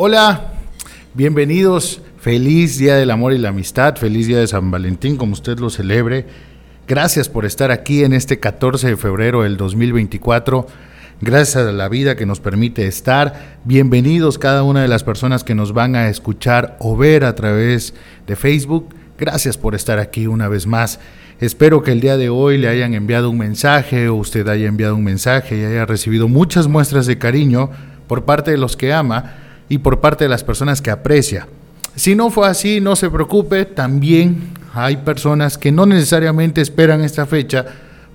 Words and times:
Hola, 0.00 0.52
bienvenidos. 1.12 2.00
Feliz 2.20 2.78
Día 2.78 2.94
del 2.94 3.10
Amor 3.10 3.32
y 3.32 3.38
la 3.38 3.48
Amistad, 3.48 3.96
feliz 3.96 4.28
Día 4.28 4.38
de 4.38 4.46
San 4.46 4.70
Valentín, 4.70 5.16
como 5.16 5.32
usted 5.32 5.58
lo 5.58 5.70
celebre. 5.70 6.24
Gracias 6.86 7.28
por 7.28 7.44
estar 7.44 7.72
aquí 7.72 8.04
en 8.04 8.12
este 8.12 8.38
14 8.38 8.90
de 8.90 8.96
febrero 8.96 9.42
del 9.42 9.56
2024. 9.56 10.68
Gracias 11.20 11.56
a 11.56 11.72
la 11.72 11.88
vida 11.88 12.14
que 12.14 12.26
nos 12.26 12.38
permite 12.38 12.86
estar. 12.86 13.58
Bienvenidos 13.64 14.38
cada 14.38 14.62
una 14.62 14.82
de 14.82 14.86
las 14.86 15.02
personas 15.02 15.42
que 15.42 15.56
nos 15.56 15.72
van 15.72 15.96
a 15.96 16.08
escuchar 16.08 16.76
o 16.78 16.96
ver 16.96 17.24
a 17.24 17.34
través 17.34 17.92
de 18.28 18.36
Facebook. 18.36 18.94
Gracias 19.18 19.58
por 19.58 19.74
estar 19.74 19.98
aquí 19.98 20.28
una 20.28 20.46
vez 20.46 20.68
más. 20.68 21.00
Espero 21.40 21.82
que 21.82 21.90
el 21.90 22.00
día 22.00 22.16
de 22.16 22.28
hoy 22.28 22.56
le 22.56 22.68
hayan 22.68 22.94
enviado 22.94 23.30
un 23.30 23.38
mensaje 23.38 24.08
o 24.08 24.14
usted 24.14 24.46
haya 24.46 24.68
enviado 24.68 24.94
un 24.94 25.02
mensaje 25.02 25.58
y 25.58 25.64
haya 25.64 25.86
recibido 25.86 26.28
muchas 26.28 26.68
muestras 26.68 27.06
de 27.06 27.18
cariño 27.18 27.70
por 28.06 28.24
parte 28.24 28.52
de 28.52 28.58
los 28.58 28.76
que 28.76 28.92
ama 28.92 29.47
y 29.68 29.78
por 29.78 30.00
parte 30.00 30.24
de 30.24 30.30
las 30.30 30.44
personas 30.44 30.82
que 30.82 30.90
aprecia. 30.90 31.46
Si 31.94 32.14
no 32.14 32.30
fue 32.30 32.48
así, 32.48 32.80
no 32.80 32.96
se 32.96 33.10
preocupe, 33.10 33.64
también 33.64 34.50
hay 34.74 34.98
personas 34.98 35.58
que 35.58 35.72
no 35.72 35.86
necesariamente 35.86 36.60
esperan 36.60 37.02
esta 37.02 37.26
fecha 37.26 37.66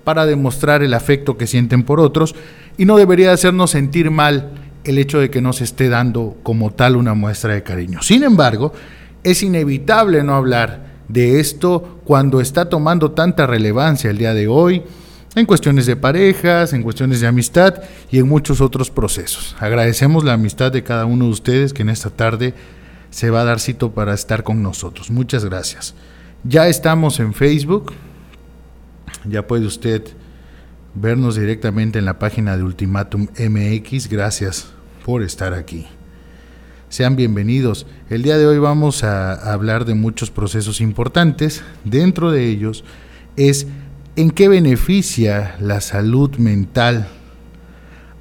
para 0.04 0.26
demostrar 0.26 0.84
el 0.84 0.94
afecto 0.94 1.38
que 1.38 1.48
sienten 1.48 1.84
por 1.84 2.00
otros 2.00 2.36
y 2.78 2.86
no 2.86 2.98
debería 2.98 3.32
hacernos 3.32 3.72
sentir 3.72 4.12
mal 4.12 4.52
el 4.84 4.98
hecho 4.98 5.20
de 5.20 5.30
que 5.30 5.42
no 5.42 5.54
se 5.54 5.64
esté 5.64 5.90
dando 5.90 6.38
como 6.44 6.72
tal 6.72 6.96
una 6.96 7.14
muestra 7.14 7.54
de 7.54 7.64
cariño. 7.64 8.02
Sin 8.02 8.24
embargo, 8.24 8.74
es 9.24 9.44
inevitable 9.44 10.24
no 10.24 10.36
hablar 10.36 10.94
de 11.08 11.40
esto 11.40 12.00
cuando 12.04 12.42
está 12.42 12.70
tomando 12.70 13.12
tanta 13.12 13.48
relevancia 13.48 14.10
el 14.10 14.18
día 14.18 14.34
de 14.34 14.48
hoy 14.48 14.84
en 15.36 15.46
cuestiones 15.46 15.86
de 15.86 15.96
parejas, 15.96 16.74
en 16.74 16.84
cuestiones 16.84 17.22
de 17.22 17.28
amistad 17.28 17.82
y 18.12 18.20
en 18.20 18.28
muchos 18.28 18.62
otros 18.62 18.92
procesos. 18.92 19.56
Agradecemos 19.60 20.24
la 20.24 20.34
amistad 20.34 20.72
de 20.72 20.84
cada 20.84 21.06
uno 21.06 21.26
de 21.26 21.32
ustedes 21.32 21.74
que 21.74 21.82
en 21.82 21.90
esta 21.90 22.10
tarde 22.10 22.54
se 23.10 23.30
va 23.30 23.42
a 23.42 23.46
dar 23.46 23.60
cito 23.60 23.92
para 23.92 24.14
estar 24.14 24.44
con 24.44 24.62
nosotros. 24.62 25.10
Muchas 25.10 25.46
gracias. 25.46 25.96
Ya 26.44 26.68
estamos 26.68 27.20
en 27.20 27.34
Facebook. 27.34 27.94
Ya 29.26 29.48
puede 29.48 29.66
usted 29.66 30.04
vernos 30.94 31.36
directamente 31.36 32.00
en 32.00 32.06
la 32.06 32.20
página 32.20 32.58
de 32.58 32.64
Ultimatum 32.64 33.28
MX. 33.38 34.10
Gracias 34.10 34.68
por 35.06 35.24
estar 35.24 35.54
aquí. 35.54 35.88
Sean 36.90 37.16
bienvenidos. 37.16 37.88
El 38.10 38.22
día 38.22 38.38
de 38.38 38.46
hoy 38.46 38.60
vamos 38.60 39.04
a 39.04 39.52
hablar 39.52 39.86
de 39.86 39.96
muchos 39.96 40.30
procesos 40.30 40.80
importantes. 40.80 41.64
Dentro 41.84 42.30
de 42.30 42.48
ellos 42.48 42.84
es 43.36 43.66
en 44.16 44.32
qué 44.32 44.48
beneficia 44.48 45.56
la 45.60 45.82
salud 45.82 46.38
mental 46.38 47.08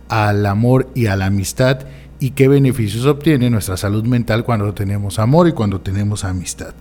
al 0.08 0.46
amor 0.46 0.90
y 0.94 1.06
a 1.06 1.16
la 1.16 1.26
amistad 1.26 1.80
y 2.18 2.30
qué 2.30 2.48
beneficios 2.48 3.04
obtiene 3.06 3.50
nuestra 3.50 3.76
salud 3.76 4.04
mental 4.04 4.44
cuando 4.44 4.72
tenemos 4.72 5.18
amor 5.18 5.48
y 5.48 5.52
cuando 5.52 5.80
tenemos 5.80 6.24
amistad. 6.24 6.74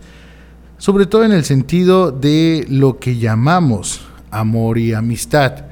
Sobre 0.78 1.06
todo 1.06 1.24
en 1.24 1.32
el 1.32 1.44
sentido 1.44 2.12
de 2.12 2.66
lo 2.70 3.00
que 3.00 3.18
llamamos 3.18 4.02
amor 4.32 4.78
y 4.78 4.94
amistad. 4.94 5.66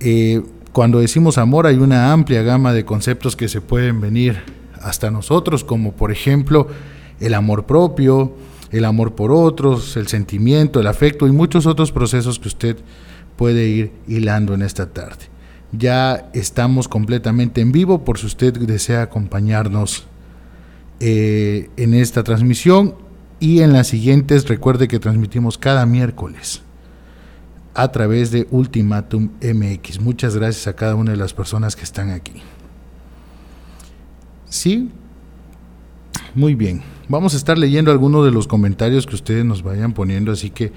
Eh, 0.00 0.42
cuando 0.72 1.00
decimos 1.00 1.38
amor 1.38 1.66
hay 1.66 1.76
una 1.76 2.12
amplia 2.12 2.42
gama 2.42 2.72
de 2.72 2.84
conceptos 2.84 3.36
que 3.36 3.48
se 3.48 3.60
pueden 3.60 4.00
venir 4.00 4.42
hasta 4.82 5.10
nosotros, 5.10 5.64
como 5.64 5.92
por 5.92 6.10
ejemplo 6.10 6.68
el 7.20 7.34
amor 7.34 7.64
propio, 7.64 8.34
el 8.70 8.84
amor 8.84 9.14
por 9.14 9.32
otros, 9.32 9.96
el 9.96 10.08
sentimiento, 10.08 10.80
el 10.80 10.86
afecto 10.86 11.26
y 11.26 11.32
muchos 11.32 11.66
otros 11.66 11.92
procesos 11.92 12.38
que 12.38 12.48
usted 12.48 12.76
puede 13.36 13.68
ir 13.68 13.92
hilando 14.06 14.54
en 14.54 14.62
esta 14.62 14.86
tarde. 14.90 15.26
Ya 15.72 16.30
estamos 16.32 16.88
completamente 16.88 17.60
en 17.60 17.72
vivo 17.72 18.04
por 18.04 18.18
si 18.18 18.26
usted 18.26 18.54
desea 18.54 19.02
acompañarnos 19.02 20.06
eh, 21.00 21.70
en 21.76 21.94
esta 21.94 22.22
transmisión 22.22 22.94
y 23.38 23.60
en 23.60 23.72
las 23.72 23.88
siguientes 23.88 24.48
recuerde 24.48 24.88
que 24.88 24.98
transmitimos 24.98 25.58
cada 25.58 25.84
miércoles 25.84 26.62
a 27.74 27.92
través 27.92 28.30
de 28.30 28.46
Ultimatum 28.50 29.30
MX. 29.42 30.00
Muchas 30.00 30.34
gracias 30.34 30.66
a 30.66 30.74
cada 30.74 30.94
una 30.94 31.10
de 31.10 31.18
las 31.18 31.34
personas 31.34 31.76
que 31.76 31.84
están 31.84 32.10
aquí. 32.10 32.42
Sí, 34.48 34.90
muy 36.36 36.54
bien. 36.54 36.82
Vamos 37.08 37.32
a 37.32 37.38
estar 37.38 37.56
leyendo 37.56 37.90
algunos 37.90 38.24
de 38.24 38.30
los 38.30 38.46
comentarios 38.46 39.06
que 39.06 39.14
ustedes 39.14 39.44
nos 39.44 39.62
vayan 39.62 39.94
poniendo, 39.94 40.30
así 40.30 40.50
que 40.50 40.70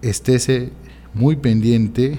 estése 0.00 0.72
muy 1.12 1.36
pendiente 1.36 2.18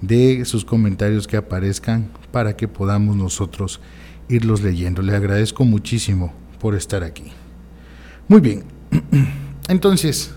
de 0.00 0.44
sus 0.46 0.64
comentarios 0.64 1.26
que 1.26 1.36
aparezcan 1.36 2.08
para 2.32 2.56
que 2.56 2.68
podamos 2.68 3.16
nosotros 3.16 3.80
irlos 4.28 4.62
leyendo. 4.62 5.02
Le 5.02 5.14
agradezco 5.14 5.64
muchísimo 5.64 6.32
por 6.58 6.74
estar 6.74 7.04
aquí. 7.04 7.24
Muy 8.26 8.40
bien. 8.40 8.64
Entonces, 9.68 10.32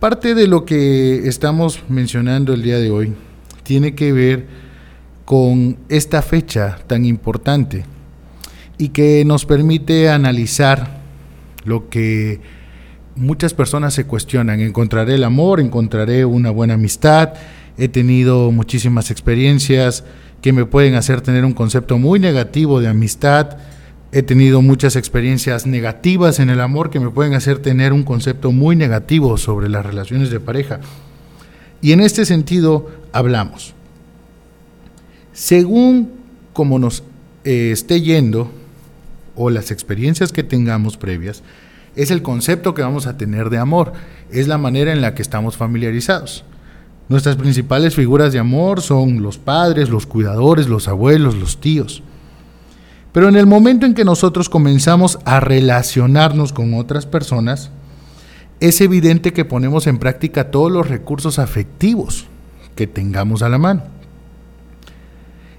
parte 0.00 0.34
de 0.34 0.46
lo 0.46 0.64
que 0.64 1.28
estamos 1.28 1.82
mencionando 1.90 2.54
el 2.54 2.62
día 2.62 2.78
de 2.78 2.90
hoy 2.90 3.14
tiene 3.62 3.94
que 3.94 4.12
ver 4.12 4.46
con 5.26 5.76
esta 5.90 6.22
fecha 6.22 6.78
tan 6.86 7.04
importante 7.04 7.84
y 8.78 8.88
que 8.90 9.24
nos 9.24 9.46
permite 9.46 10.08
analizar 10.08 11.00
lo 11.64 11.88
que 11.88 12.40
muchas 13.14 13.54
personas 13.54 13.94
se 13.94 14.04
cuestionan. 14.04 14.60
Encontraré 14.60 15.14
el 15.14 15.24
amor, 15.24 15.60
encontraré 15.60 16.24
una 16.24 16.50
buena 16.50 16.74
amistad, 16.74 17.34
he 17.78 17.88
tenido 17.88 18.50
muchísimas 18.52 19.10
experiencias 19.10 20.04
que 20.42 20.52
me 20.52 20.66
pueden 20.66 20.94
hacer 20.94 21.20
tener 21.20 21.44
un 21.44 21.54
concepto 21.54 21.98
muy 21.98 22.20
negativo 22.20 22.80
de 22.80 22.88
amistad, 22.88 23.56
he 24.12 24.22
tenido 24.22 24.62
muchas 24.62 24.96
experiencias 24.96 25.66
negativas 25.66 26.38
en 26.38 26.50
el 26.50 26.60
amor 26.60 26.90
que 26.90 27.00
me 27.00 27.10
pueden 27.10 27.34
hacer 27.34 27.58
tener 27.58 27.92
un 27.92 28.04
concepto 28.04 28.52
muy 28.52 28.76
negativo 28.76 29.36
sobre 29.36 29.68
las 29.68 29.84
relaciones 29.84 30.30
de 30.30 30.40
pareja. 30.40 30.80
Y 31.82 31.92
en 31.92 32.00
este 32.00 32.24
sentido 32.24 32.90
hablamos 33.12 33.76
según 35.36 36.12
como 36.54 36.78
nos 36.78 37.02
eh, 37.44 37.70
esté 37.70 38.00
yendo 38.00 38.50
o 39.36 39.50
las 39.50 39.70
experiencias 39.70 40.32
que 40.32 40.42
tengamos 40.42 40.96
previas, 40.96 41.42
es 41.94 42.10
el 42.10 42.22
concepto 42.22 42.74
que 42.74 42.82
vamos 42.82 43.06
a 43.06 43.16
tener 43.16 43.50
de 43.50 43.58
amor, 43.58 43.92
es 44.30 44.48
la 44.48 44.58
manera 44.58 44.92
en 44.92 45.00
la 45.00 45.14
que 45.14 45.22
estamos 45.22 45.56
familiarizados. 45.56 46.44
Nuestras 47.08 47.36
principales 47.36 47.94
figuras 47.94 48.32
de 48.32 48.38
amor 48.38 48.80
son 48.80 49.22
los 49.22 49.38
padres, 49.38 49.88
los 49.88 50.06
cuidadores, 50.06 50.68
los 50.68 50.88
abuelos, 50.88 51.36
los 51.36 51.60
tíos. 51.60 52.02
Pero 53.12 53.28
en 53.28 53.36
el 53.36 53.46
momento 53.46 53.86
en 53.86 53.94
que 53.94 54.04
nosotros 54.04 54.48
comenzamos 54.48 55.18
a 55.24 55.40
relacionarnos 55.40 56.52
con 56.52 56.74
otras 56.74 57.06
personas, 57.06 57.70
es 58.60 58.80
evidente 58.80 59.32
que 59.32 59.44
ponemos 59.44 59.86
en 59.86 59.98
práctica 59.98 60.50
todos 60.50 60.72
los 60.72 60.88
recursos 60.88 61.38
afectivos 61.38 62.26
que 62.74 62.86
tengamos 62.86 63.42
a 63.42 63.48
la 63.48 63.58
mano. 63.58 63.84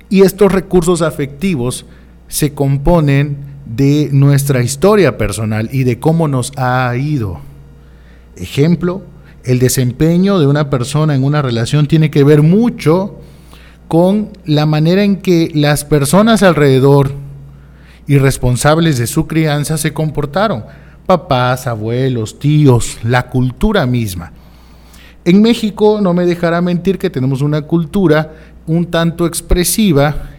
Y 0.10 0.22
estos 0.22 0.52
recursos 0.52 1.02
afectivos 1.02 1.86
se 2.28 2.54
componen 2.54 3.38
de 3.76 4.10
nuestra 4.12 4.64
historia 4.64 5.18
personal 5.18 5.70
y 5.72 5.84
de 5.84 6.00
cómo 6.00 6.28
nos 6.28 6.52
ha 6.58 6.96
ido. 6.96 7.40
Ejemplo, 8.36 9.04
el 9.44 9.60
desempeño 9.60 10.40
de 10.40 10.48
una 10.48 10.70
persona 10.70 11.16
en 11.16 11.24
una 11.24 11.42
relación 11.42 11.88
tiene 11.88 12.12
que 12.12 12.24
ver 12.24 12.42
mucho 12.42 13.20
con 13.88 14.30
la 14.46 14.66
manera 14.66 15.04
en 15.04 15.18
que 15.18 15.52
las 15.54 15.86
personas 15.86 16.44
alrededor 16.44 17.12
y 18.06 18.18
responsables 18.18 18.98
de 18.98 19.08
su 19.08 19.28
crianza 19.28 19.78
se 19.78 19.94
comportaron. 19.94 20.66
Papás, 21.06 21.68
abuelos, 21.68 22.40
tíos, 22.40 22.98
la 23.04 23.28
cultura 23.30 23.86
misma. 23.86 24.34
En 25.24 25.42
México 25.42 26.00
no 26.02 26.14
me 26.14 26.26
dejará 26.26 26.62
mentir 26.62 26.98
que 26.98 27.10
tenemos 27.10 27.42
una 27.42 27.62
cultura 27.62 28.34
un 28.66 28.86
tanto 28.86 29.26
expresiva 29.26 30.30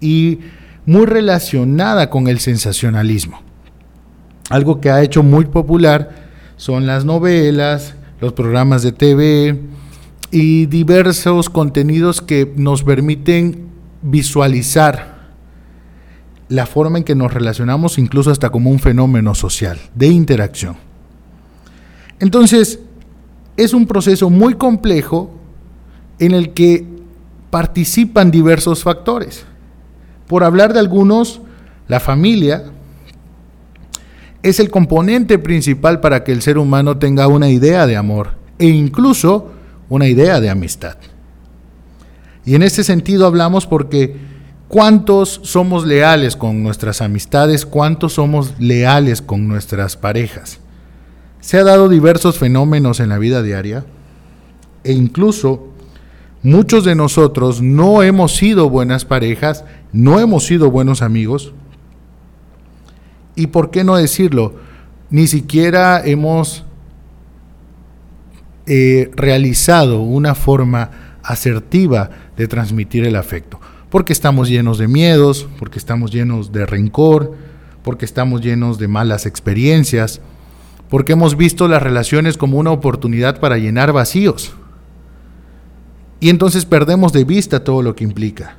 y 0.00 0.38
muy 0.88 1.04
relacionada 1.04 2.08
con 2.08 2.28
el 2.28 2.38
sensacionalismo. 2.40 3.42
Algo 4.48 4.80
que 4.80 4.88
ha 4.88 5.02
hecho 5.02 5.22
muy 5.22 5.44
popular 5.44 6.30
son 6.56 6.86
las 6.86 7.04
novelas, 7.04 7.94
los 8.22 8.32
programas 8.32 8.82
de 8.82 8.92
TV 8.92 9.60
y 10.30 10.64
diversos 10.64 11.50
contenidos 11.50 12.22
que 12.22 12.50
nos 12.56 12.84
permiten 12.84 13.68
visualizar 14.00 15.28
la 16.48 16.64
forma 16.64 16.96
en 16.96 17.04
que 17.04 17.14
nos 17.14 17.34
relacionamos 17.34 17.98
incluso 17.98 18.30
hasta 18.30 18.48
como 18.48 18.70
un 18.70 18.78
fenómeno 18.78 19.34
social 19.34 19.78
de 19.94 20.06
interacción. 20.06 20.78
Entonces, 22.18 22.80
es 23.58 23.74
un 23.74 23.86
proceso 23.86 24.30
muy 24.30 24.54
complejo 24.54 25.38
en 26.18 26.32
el 26.32 26.54
que 26.54 26.86
participan 27.50 28.30
diversos 28.30 28.82
factores. 28.82 29.44
Por 30.28 30.44
hablar 30.44 30.72
de 30.72 30.80
algunos, 30.80 31.40
la 31.88 32.00
familia 32.00 32.64
es 34.42 34.60
el 34.60 34.70
componente 34.70 35.38
principal 35.38 36.00
para 36.00 36.22
que 36.22 36.32
el 36.32 36.42
ser 36.42 36.58
humano 36.58 36.98
tenga 36.98 37.26
una 37.26 37.48
idea 37.48 37.86
de 37.86 37.96
amor 37.96 38.32
e 38.58 38.66
incluso 38.66 39.52
una 39.88 40.06
idea 40.06 40.40
de 40.40 40.50
amistad. 40.50 40.96
Y 42.44 42.54
en 42.54 42.62
este 42.62 42.84
sentido 42.84 43.26
hablamos 43.26 43.66
porque 43.66 44.28
¿Cuántos 44.68 45.40
somos 45.44 45.86
leales 45.86 46.36
con 46.36 46.62
nuestras 46.62 47.00
amistades? 47.00 47.64
¿Cuántos 47.64 48.12
somos 48.12 48.52
leales 48.58 49.22
con 49.22 49.48
nuestras 49.48 49.96
parejas? 49.96 50.58
Se 51.40 51.56
ha 51.56 51.64
dado 51.64 51.88
diversos 51.88 52.36
fenómenos 52.36 53.00
en 53.00 53.08
la 53.08 53.16
vida 53.16 53.42
diaria 53.42 53.86
e 54.84 54.92
incluso 54.92 55.68
muchos 56.42 56.84
de 56.84 56.94
nosotros 56.94 57.62
no 57.62 58.02
hemos 58.02 58.36
sido 58.36 58.70
buenas 58.70 59.04
parejas, 59.04 59.64
no 59.92 60.20
hemos 60.20 60.46
sido 60.46 60.70
buenos 60.70 61.02
amigos. 61.02 61.52
Y 63.34 63.48
por 63.48 63.70
qué 63.70 63.84
no 63.84 63.96
decirlo, 63.96 64.56
ni 65.10 65.26
siquiera 65.26 66.02
hemos 66.04 66.64
eh, 68.66 69.10
realizado 69.14 70.02
una 70.02 70.34
forma 70.34 70.90
asertiva 71.22 72.10
de 72.36 72.48
transmitir 72.48 73.04
el 73.06 73.16
afecto. 73.16 73.60
Porque 73.90 74.12
estamos 74.12 74.48
llenos 74.48 74.76
de 74.76 74.88
miedos, 74.88 75.48
porque 75.58 75.78
estamos 75.78 76.10
llenos 76.10 76.52
de 76.52 76.66
rencor, 76.66 77.34
porque 77.82 78.04
estamos 78.04 78.42
llenos 78.42 78.78
de 78.78 78.88
malas 78.88 79.24
experiencias, 79.24 80.20
porque 80.90 81.12
hemos 81.12 81.36
visto 81.36 81.68
las 81.68 81.82
relaciones 81.82 82.36
como 82.36 82.58
una 82.58 82.70
oportunidad 82.70 83.40
para 83.40 83.56
llenar 83.56 83.92
vacíos. 83.92 84.52
Y 86.20 86.30
entonces 86.30 86.64
perdemos 86.64 87.12
de 87.12 87.24
vista 87.24 87.64
todo 87.64 87.82
lo 87.82 87.94
que 87.94 88.04
implica. 88.04 88.56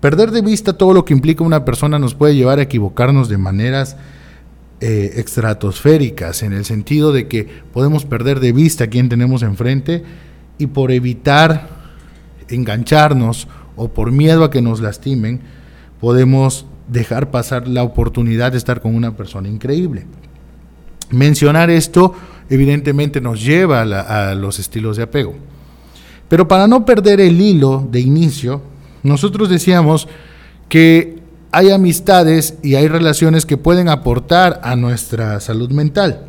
Perder 0.00 0.32
de 0.32 0.42
vista 0.42 0.72
todo 0.72 0.92
lo 0.92 1.04
que 1.04 1.14
implica 1.14 1.44
una 1.44 1.64
persona 1.64 1.98
nos 1.98 2.14
puede 2.14 2.34
llevar 2.34 2.58
a 2.58 2.62
equivocarnos 2.62 3.28
de 3.28 3.38
maneras 3.38 3.96
eh, 4.80 5.12
estratosféricas, 5.16 6.42
en 6.42 6.52
el 6.52 6.64
sentido 6.64 7.12
de 7.12 7.28
que 7.28 7.46
podemos 7.72 8.04
perder 8.04 8.40
de 8.40 8.50
vista 8.50 8.84
a 8.84 8.86
quien 8.88 9.08
tenemos 9.08 9.44
enfrente 9.44 10.02
y 10.58 10.66
por 10.66 10.90
evitar 10.90 11.68
engancharnos 12.48 13.46
o 13.76 13.88
por 13.88 14.10
miedo 14.10 14.42
a 14.42 14.50
que 14.50 14.60
nos 14.60 14.80
lastimen, 14.80 15.40
podemos 16.00 16.66
dejar 16.88 17.30
pasar 17.30 17.68
la 17.68 17.84
oportunidad 17.84 18.52
de 18.52 18.58
estar 18.58 18.80
con 18.80 18.96
una 18.96 19.16
persona 19.16 19.48
increíble. 19.48 20.04
Mencionar 21.10 21.70
esto 21.70 22.14
evidentemente 22.50 23.20
nos 23.20 23.44
lleva 23.44 23.82
a, 23.82 24.34
los 24.34 24.58
estilos 24.58 24.96
de 24.96 25.04
apego. 25.04 25.34
Pero 26.32 26.48
para 26.48 26.66
no 26.66 26.86
perder 26.86 27.20
el 27.20 27.38
hilo 27.38 27.86
de 27.90 28.00
inicio, 28.00 28.62
nosotros 29.02 29.50
decíamos 29.50 30.08
que 30.70 31.18
hay 31.50 31.68
amistades 31.68 32.56
y 32.62 32.74
hay 32.74 32.88
relaciones 32.88 33.44
que 33.44 33.58
pueden 33.58 33.90
aportar 33.90 34.58
a 34.64 34.74
nuestra 34.74 35.38
salud 35.40 35.70
mental. 35.72 36.24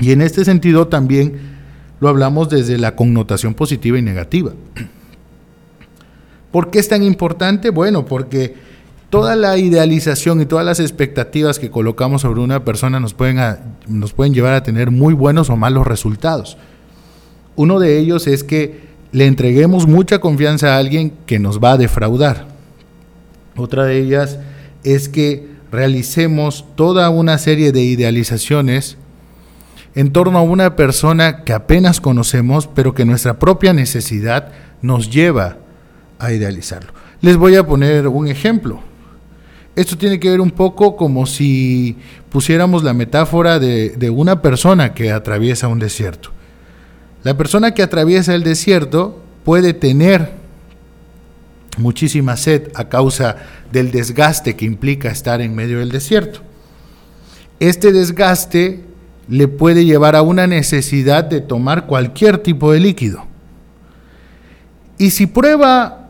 Y 0.00 0.10
en 0.10 0.22
este 0.22 0.44
sentido 0.44 0.88
también 0.88 1.38
lo 2.00 2.08
hablamos 2.08 2.48
desde 2.48 2.78
la 2.78 2.96
connotación 2.96 3.54
positiva 3.54 3.96
y 3.96 4.02
negativa. 4.02 4.50
¿Por 6.50 6.70
qué 6.70 6.80
es 6.80 6.88
tan 6.88 7.04
importante? 7.04 7.70
Bueno, 7.70 8.06
porque 8.06 8.56
toda 9.08 9.36
la 9.36 9.56
idealización 9.56 10.40
y 10.40 10.46
todas 10.46 10.66
las 10.66 10.80
expectativas 10.80 11.60
que 11.60 11.70
colocamos 11.70 12.22
sobre 12.22 12.40
una 12.40 12.64
persona 12.64 12.98
nos 12.98 13.14
pueden, 13.14 13.38
nos 13.86 14.14
pueden 14.14 14.34
llevar 14.34 14.54
a 14.54 14.64
tener 14.64 14.90
muy 14.90 15.14
buenos 15.14 15.48
o 15.48 15.56
malos 15.56 15.86
resultados. 15.86 16.56
Uno 17.58 17.80
de 17.80 17.98
ellos 17.98 18.28
es 18.28 18.44
que 18.44 18.82
le 19.10 19.26
entreguemos 19.26 19.88
mucha 19.88 20.20
confianza 20.20 20.74
a 20.76 20.78
alguien 20.78 21.12
que 21.26 21.40
nos 21.40 21.58
va 21.58 21.72
a 21.72 21.76
defraudar. 21.76 22.46
Otra 23.56 23.84
de 23.84 23.98
ellas 23.98 24.38
es 24.84 25.08
que 25.08 25.48
realicemos 25.72 26.64
toda 26.76 27.10
una 27.10 27.36
serie 27.36 27.72
de 27.72 27.82
idealizaciones 27.82 28.96
en 29.96 30.12
torno 30.12 30.38
a 30.38 30.42
una 30.42 30.76
persona 30.76 31.42
que 31.42 31.52
apenas 31.52 32.00
conocemos, 32.00 32.68
pero 32.68 32.94
que 32.94 33.04
nuestra 33.04 33.40
propia 33.40 33.72
necesidad 33.72 34.52
nos 34.80 35.10
lleva 35.10 35.56
a 36.20 36.30
idealizarlo. 36.30 36.92
Les 37.22 37.36
voy 37.36 37.56
a 37.56 37.66
poner 37.66 38.06
un 38.06 38.28
ejemplo. 38.28 38.78
Esto 39.74 39.98
tiene 39.98 40.20
que 40.20 40.30
ver 40.30 40.40
un 40.40 40.52
poco 40.52 40.94
como 40.94 41.26
si 41.26 41.96
pusiéramos 42.30 42.84
la 42.84 42.94
metáfora 42.94 43.58
de, 43.58 43.96
de 43.96 44.10
una 44.10 44.42
persona 44.42 44.94
que 44.94 45.10
atraviesa 45.10 45.66
un 45.66 45.80
desierto. 45.80 46.37
La 47.24 47.36
persona 47.36 47.74
que 47.74 47.82
atraviesa 47.82 48.34
el 48.34 48.44
desierto 48.44 49.20
puede 49.44 49.74
tener 49.74 50.32
muchísima 51.78 52.36
sed 52.36 52.70
a 52.74 52.88
causa 52.88 53.36
del 53.72 53.90
desgaste 53.90 54.56
que 54.56 54.64
implica 54.64 55.10
estar 55.10 55.40
en 55.40 55.54
medio 55.54 55.78
del 55.78 55.90
desierto. 55.90 56.40
Este 57.60 57.92
desgaste 57.92 58.84
le 59.28 59.48
puede 59.48 59.84
llevar 59.84 60.16
a 60.16 60.22
una 60.22 60.46
necesidad 60.46 61.24
de 61.24 61.40
tomar 61.40 61.86
cualquier 61.86 62.38
tipo 62.38 62.72
de 62.72 62.80
líquido. 62.80 63.24
Y 64.96 65.10
si 65.10 65.26
prueba 65.26 66.08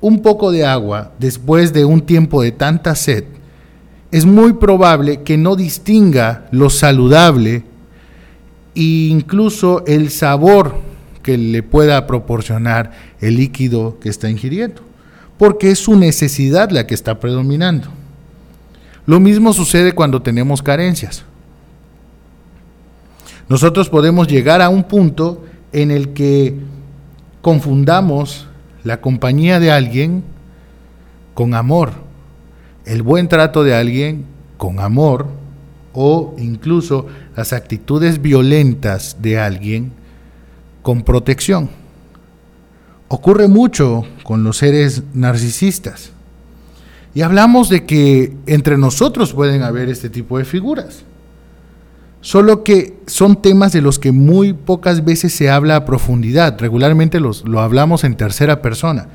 un 0.00 0.22
poco 0.22 0.50
de 0.50 0.64
agua 0.64 1.12
después 1.18 1.72
de 1.72 1.84
un 1.84 2.02
tiempo 2.02 2.42
de 2.42 2.52
tanta 2.52 2.94
sed, 2.94 3.24
es 4.10 4.26
muy 4.26 4.54
probable 4.54 5.22
que 5.22 5.38
no 5.38 5.56
distinga 5.56 6.46
lo 6.50 6.68
saludable 6.68 7.64
incluso 8.74 9.84
el 9.86 10.10
sabor 10.10 10.76
que 11.22 11.38
le 11.38 11.62
pueda 11.62 12.06
proporcionar 12.06 12.92
el 13.20 13.36
líquido 13.36 13.98
que 14.00 14.08
está 14.08 14.28
ingiriendo, 14.30 14.82
porque 15.38 15.70
es 15.70 15.78
su 15.78 15.96
necesidad 15.96 16.70
la 16.70 16.86
que 16.86 16.94
está 16.94 17.20
predominando. 17.20 17.88
Lo 19.06 19.20
mismo 19.20 19.52
sucede 19.52 19.92
cuando 19.92 20.22
tenemos 20.22 20.62
carencias. 20.62 21.24
Nosotros 23.48 23.88
podemos 23.88 24.28
llegar 24.28 24.62
a 24.62 24.68
un 24.68 24.84
punto 24.84 25.44
en 25.72 25.90
el 25.90 26.12
que 26.12 26.56
confundamos 27.40 28.46
la 28.84 29.00
compañía 29.00 29.60
de 29.60 29.70
alguien 29.70 30.22
con 31.34 31.54
amor, 31.54 31.92
el 32.84 33.02
buen 33.02 33.28
trato 33.28 33.64
de 33.64 33.74
alguien 33.74 34.24
con 34.56 34.80
amor 34.80 35.41
o 35.94 36.34
incluso 36.38 37.06
las 37.36 37.52
actitudes 37.52 38.20
violentas 38.20 39.16
de 39.20 39.38
alguien 39.38 39.92
con 40.82 41.02
protección. 41.02 41.70
Ocurre 43.08 43.48
mucho 43.48 44.04
con 44.22 44.42
los 44.42 44.58
seres 44.58 45.02
narcisistas. 45.14 46.10
Y 47.14 47.20
hablamos 47.20 47.68
de 47.68 47.84
que 47.84 48.34
entre 48.46 48.78
nosotros 48.78 49.34
pueden 49.34 49.62
haber 49.62 49.90
este 49.90 50.08
tipo 50.08 50.38
de 50.38 50.46
figuras. 50.46 51.04
Solo 52.22 52.64
que 52.64 52.96
son 53.06 53.42
temas 53.42 53.72
de 53.72 53.82
los 53.82 53.98
que 53.98 54.12
muy 54.12 54.54
pocas 54.54 55.04
veces 55.04 55.34
se 55.34 55.50
habla 55.50 55.76
a 55.76 55.84
profundidad. 55.84 56.58
Regularmente 56.58 57.20
los, 57.20 57.46
lo 57.46 57.60
hablamos 57.60 58.04
en 58.04 58.16
tercera 58.16 58.62
persona. 58.62 59.08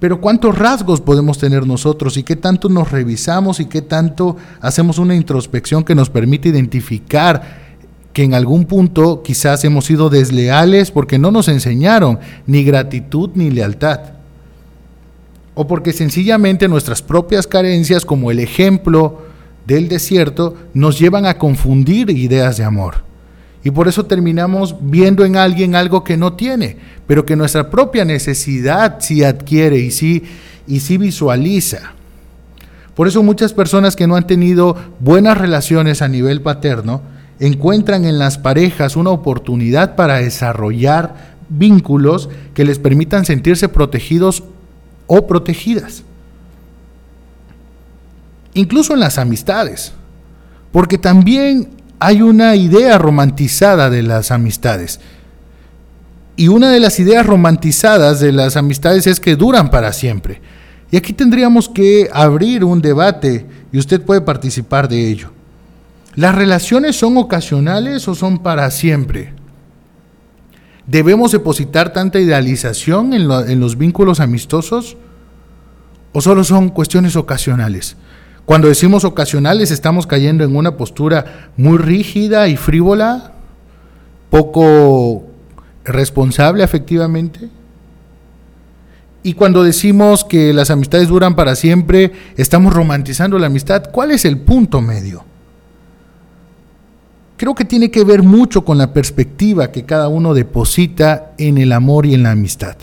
Pero 0.00 0.20
¿cuántos 0.20 0.58
rasgos 0.58 1.02
podemos 1.02 1.38
tener 1.38 1.66
nosotros 1.66 2.16
y 2.16 2.22
qué 2.22 2.34
tanto 2.34 2.70
nos 2.70 2.90
revisamos 2.90 3.60
y 3.60 3.66
qué 3.66 3.82
tanto 3.82 4.36
hacemos 4.60 4.98
una 4.98 5.14
introspección 5.14 5.84
que 5.84 5.94
nos 5.94 6.08
permite 6.08 6.48
identificar 6.48 7.70
que 8.14 8.24
en 8.24 8.32
algún 8.32 8.64
punto 8.64 9.22
quizás 9.22 9.62
hemos 9.64 9.84
sido 9.84 10.08
desleales 10.08 10.90
porque 10.90 11.18
no 11.18 11.30
nos 11.30 11.48
enseñaron 11.48 12.18
ni 12.46 12.64
gratitud 12.64 13.30
ni 13.34 13.50
lealtad? 13.50 14.00
O 15.54 15.66
porque 15.66 15.92
sencillamente 15.92 16.66
nuestras 16.66 17.02
propias 17.02 17.46
carencias, 17.46 18.06
como 18.06 18.30
el 18.30 18.40
ejemplo 18.40 19.26
del 19.66 19.88
desierto 19.88 20.56
nos 20.72 20.98
llevan 20.98 21.26
a 21.26 21.36
confundir 21.36 22.08
ideas 22.08 22.56
de 22.56 22.64
amor. 22.64 23.09
Y 23.62 23.70
por 23.70 23.88
eso 23.88 24.06
terminamos 24.06 24.74
viendo 24.80 25.24
en 25.24 25.36
alguien 25.36 25.74
algo 25.74 26.02
que 26.02 26.16
no 26.16 26.32
tiene, 26.32 26.76
pero 27.06 27.26
que 27.26 27.36
nuestra 27.36 27.68
propia 27.68 28.04
necesidad 28.04 28.96
sí 29.00 29.22
adquiere 29.22 29.78
y 29.78 29.90
sí, 29.90 30.24
y 30.66 30.80
sí 30.80 30.96
visualiza. 30.96 31.92
Por 32.94 33.06
eso 33.06 33.22
muchas 33.22 33.52
personas 33.52 33.96
que 33.96 34.06
no 34.06 34.16
han 34.16 34.26
tenido 34.26 34.76
buenas 34.98 35.36
relaciones 35.36 36.02
a 36.02 36.08
nivel 36.08 36.40
paterno 36.40 37.02
encuentran 37.38 38.04
en 38.04 38.18
las 38.18 38.38
parejas 38.38 38.96
una 38.96 39.10
oportunidad 39.10 39.94
para 39.94 40.16
desarrollar 40.16 41.36
vínculos 41.48 42.28
que 42.54 42.64
les 42.64 42.78
permitan 42.78 43.24
sentirse 43.24 43.68
protegidos 43.68 44.42
o 45.06 45.26
protegidas 45.26 46.04
incluso 48.54 48.94
en 48.94 49.00
las 49.00 49.18
amistades, 49.18 49.92
porque 50.72 50.98
también 50.98 51.68
hay 52.00 52.22
una 52.22 52.56
idea 52.56 52.96
romantizada 52.96 53.90
de 53.90 54.02
las 54.02 54.30
amistades. 54.30 55.00
Y 56.34 56.48
una 56.48 56.70
de 56.70 56.80
las 56.80 56.98
ideas 56.98 57.26
romantizadas 57.26 58.20
de 58.20 58.32
las 58.32 58.56
amistades 58.56 59.06
es 59.06 59.20
que 59.20 59.36
duran 59.36 59.70
para 59.70 59.92
siempre. 59.92 60.40
Y 60.90 60.96
aquí 60.96 61.12
tendríamos 61.12 61.68
que 61.68 62.08
abrir 62.12 62.64
un 62.64 62.80
debate 62.80 63.46
y 63.70 63.78
usted 63.78 64.00
puede 64.00 64.22
participar 64.22 64.88
de 64.88 65.10
ello. 65.10 65.30
¿Las 66.16 66.34
relaciones 66.34 66.96
son 66.96 67.18
ocasionales 67.18 68.08
o 68.08 68.14
son 68.14 68.38
para 68.38 68.70
siempre? 68.70 69.34
¿Debemos 70.86 71.32
depositar 71.32 71.92
tanta 71.92 72.18
idealización 72.18 73.12
en, 73.12 73.60
los 73.60 73.76
vínculos 73.76 74.20
amistosos? 74.20 74.96
¿O 76.12 76.20
solo 76.20 76.42
son 76.44 76.70
cuestiones 76.70 77.14
ocasionales? 77.14 77.96
Cuando 78.50 78.66
decimos 78.66 79.04
ocasionales 79.04 79.70
estamos 79.70 80.08
cayendo 80.08 80.42
en 80.42 80.56
una 80.56 80.76
postura 80.76 81.52
muy 81.56 81.78
rígida 81.78 82.48
y 82.48 82.56
frívola, 82.56 83.30
poco 84.28 85.22
responsable 85.84 86.64
efectivamente. 86.64 87.48
Y 89.22 89.34
cuando 89.34 89.62
decimos 89.62 90.24
que 90.24 90.52
las 90.52 90.72
amistades 90.72 91.06
duran 91.06 91.36
para 91.36 91.54
siempre, 91.54 92.10
estamos 92.36 92.74
romantizando 92.74 93.38
la 93.38 93.46
amistad. 93.46 93.84
¿Cuál 93.92 94.10
es 94.10 94.24
el 94.24 94.38
punto 94.38 94.80
medio? 94.80 95.22
Creo 97.36 97.54
que 97.54 97.64
tiene 97.64 97.92
que 97.92 98.02
ver 98.02 98.24
mucho 98.24 98.64
con 98.64 98.78
la 98.78 98.92
perspectiva 98.92 99.70
que 99.70 99.84
cada 99.84 100.08
uno 100.08 100.34
deposita 100.34 101.34
en 101.38 101.56
el 101.56 101.70
amor 101.70 102.04
y 102.04 102.14
en 102.14 102.24
la 102.24 102.32
amistad. 102.32 102.74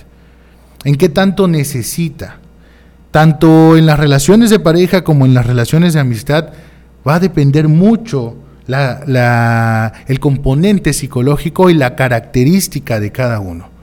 En 0.85 0.95
qué 0.95 1.09
tanto 1.09 1.45
necesita. 1.45 2.39
Tanto 3.11 3.77
en 3.77 3.85
las 3.85 3.99
relaciones 3.99 4.49
de 4.49 4.59
pareja 4.59 5.03
como 5.03 5.25
en 5.25 5.33
las 5.33 5.45
relaciones 5.45 5.93
de 5.93 5.99
amistad 5.99 6.49
va 7.07 7.15
a 7.15 7.19
depender 7.19 7.67
mucho 7.67 8.35
el 8.67 10.19
componente 10.19 10.91
psicológico 10.93 11.69
y 11.69 11.73
la 11.73 11.95
característica 11.95 12.99
de 12.99 13.11
cada 13.11 13.39
uno 13.39 13.77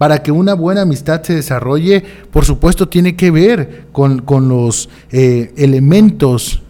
para 0.00 0.22
que 0.22 0.32
una 0.32 0.54
buena 0.54 0.80
amistad 0.80 1.22
se 1.22 1.34
desarrolle, 1.34 2.02
por 2.32 2.46
supuesto, 2.46 2.88
tiene 2.88 3.16
que 3.16 3.30
ver 3.30 3.84
con, 3.92 4.48
los 4.48 4.88
eh, 5.12 5.52
elementos 5.58 6.62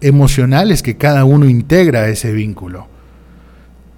emocionales 0.00 0.82
que 0.82 0.96
cada 0.96 1.26
uno 1.26 1.46
integra 1.46 2.00
a 2.00 2.08
ese 2.08 2.32
vínculo. 2.32 2.86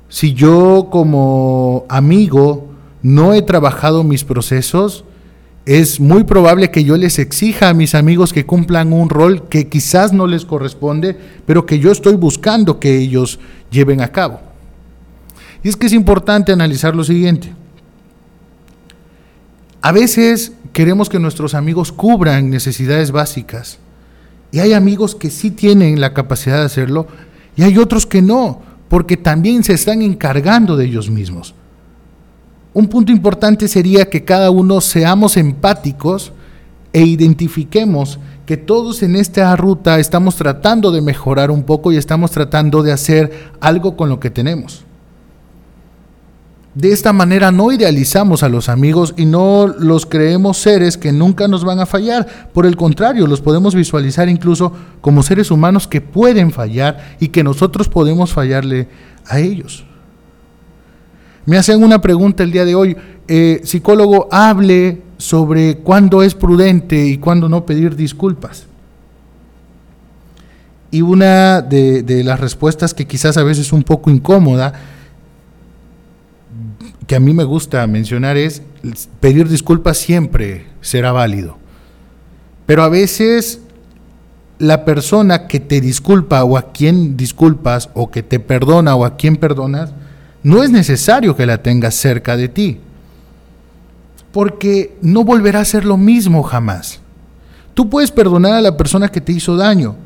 Si 0.08 0.34
yo 0.34 0.88
como 0.90 1.86
amigo 1.88 2.72
no 3.02 3.34
he 3.34 3.42
trabajado 3.42 4.02
mis 4.02 4.24
procesos, 4.24 5.04
es 5.64 6.00
muy 6.00 6.24
probable 6.24 6.70
que 6.70 6.82
yo 6.82 6.96
les 6.96 7.18
exija 7.18 7.68
a 7.68 7.74
mis 7.74 7.94
amigos 7.94 8.32
que 8.32 8.46
cumplan 8.46 8.92
un 8.92 9.08
rol 9.08 9.48
que 9.48 9.68
quizás 9.68 10.12
no 10.12 10.26
les 10.26 10.44
corresponde, 10.44 11.16
pero 11.46 11.66
que 11.66 11.78
yo 11.78 11.92
estoy 11.92 12.16
buscando 12.16 12.80
que 12.80 12.98
ellos 12.98 13.38
lleven 13.70 14.00
a 14.00 14.08
cabo. 14.08 14.40
Y 15.62 15.68
es 15.68 15.76
que 15.76 15.86
es 15.86 15.92
importante 15.92 16.52
analizar 16.52 16.96
lo 16.96 17.04
siguiente. 17.04 17.52
A 19.80 19.92
veces 19.92 20.52
queremos 20.72 21.08
que 21.08 21.20
nuestros 21.20 21.54
amigos 21.54 21.92
cubran 21.92 22.50
necesidades 22.50 23.12
básicas. 23.12 23.78
Y 24.50 24.58
hay 24.58 24.72
amigos 24.72 25.14
que 25.14 25.30
sí 25.30 25.50
tienen 25.50 26.00
la 26.00 26.12
capacidad 26.12 26.58
de 26.58 26.66
hacerlo 26.66 27.06
y 27.56 27.62
hay 27.62 27.78
otros 27.78 28.06
que 28.06 28.20
no, 28.20 28.62
porque 28.88 29.16
también 29.16 29.62
se 29.62 29.74
están 29.74 30.02
encargando 30.02 30.76
de 30.76 30.86
ellos 30.86 31.08
mismos. 31.08 31.54
Un 32.74 32.88
punto 32.88 33.12
importante 33.12 33.68
sería 33.68 34.08
que 34.08 34.24
cada 34.24 34.50
uno 34.50 34.80
seamos 34.80 35.36
empáticos 35.36 36.32
e 36.92 37.02
identifiquemos 37.02 38.18
que 38.46 38.56
todos 38.56 39.02
en 39.02 39.16
esta 39.16 39.54
ruta 39.56 39.98
estamos 39.98 40.36
tratando 40.36 40.90
de 40.90 41.02
mejorar 41.02 41.50
un 41.50 41.64
poco 41.64 41.92
y 41.92 41.96
estamos 41.96 42.30
tratando 42.30 42.82
de 42.82 42.92
hacer 42.92 43.50
algo 43.60 43.96
con 43.96 44.08
lo 44.08 44.20
que 44.20 44.30
tenemos. 44.30 44.84
De 46.74 46.90
esta 46.90 47.12
manera 47.12 47.52
no 47.52 47.70
idealizamos 47.70 48.42
a 48.42 48.48
los 48.48 48.70
amigos 48.70 49.12
y 49.18 49.26
no 49.26 49.66
los 49.66 50.06
creemos 50.06 50.56
seres 50.56 50.96
que 50.96 51.12
nunca 51.12 51.46
nos 51.46 51.64
van 51.64 51.80
a 51.80 51.86
fallar. 51.86 52.50
Por 52.54 52.64
el 52.64 52.76
contrario, 52.76 53.26
los 53.26 53.42
podemos 53.42 53.74
visualizar 53.74 54.30
incluso 54.30 54.72
como 55.02 55.22
seres 55.22 55.50
humanos 55.50 55.86
que 55.86 56.00
pueden 56.00 56.50
fallar 56.50 57.16
y 57.20 57.28
que 57.28 57.44
nosotros 57.44 57.90
podemos 57.90 58.32
fallarle 58.32 58.88
a 59.26 59.38
ellos. 59.40 59.84
Me 61.46 61.58
hacen 61.58 61.82
una 61.82 62.00
pregunta 62.00 62.42
el 62.42 62.52
día 62.52 62.64
de 62.64 62.74
hoy. 62.74 62.96
Eh, 63.28 63.60
psicólogo, 63.64 64.28
hable 64.30 65.02
sobre 65.16 65.78
cuándo 65.78 66.22
es 66.22 66.34
prudente 66.34 67.06
y 67.06 67.18
cuándo 67.18 67.48
no 67.48 67.66
pedir 67.66 67.96
disculpas. 67.96 68.66
Y 70.90 71.02
una 71.02 71.62
de, 71.62 72.02
de 72.02 72.22
las 72.22 72.38
respuestas 72.38 72.92
que 72.92 73.06
quizás 73.06 73.36
a 73.36 73.42
veces 73.42 73.66
es 73.66 73.72
un 73.72 73.82
poco 73.82 74.10
incómoda 74.10 74.72
que 77.06 77.16
a 77.16 77.20
mí 77.20 77.34
me 77.34 77.44
gusta 77.44 77.86
mencionar 77.86 78.36
es 78.36 78.62
pedir 79.20 79.48
disculpas 79.48 79.98
siempre 79.98 80.66
será 80.80 81.12
válido. 81.12 81.58
Pero 82.66 82.82
a 82.82 82.88
veces 82.88 83.60
la 84.58 84.84
persona 84.84 85.46
que 85.46 85.60
te 85.60 85.80
disculpa 85.80 86.44
o 86.44 86.56
a 86.56 86.72
quien 86.72 87.16
disculpas 87.16 87.90
o 87.94 88.10
que 88.10 88.22
te 88.22 88.40
perdona 88.40 88.94
o 88.94 89.04
a 89.04 89.16
quien 89.16 89.36
perdonas, 89.36 89.92
no 90.42 90.62
es 90.62 90.70
necesario 90.70 91.36
que 91.36 91.46
la 91.46 91.62
tengas 91.62 91.94
cerca 91.94 92.36
de 92.36 92.48
ti. 92.48 92.80
Porque 94.32 94.96
no 95.02 95.24
volverá 95.24 95.60
a 95.60 95.64
ser 95.64 95.84
lo 95.84 95.96
mismo 95.96 96.42
jamás. 96.42 97.00
Tú 97.74 97.88
puedes 97.88 98.10
perdonar 98.10 98.54
a 98.54 98.60
la 98.60 98.76
persona 98.76 99.08
que 99.08 99.20
te 99.20 99.32
hizo 99.32 99.56
daño, 99.56 99.96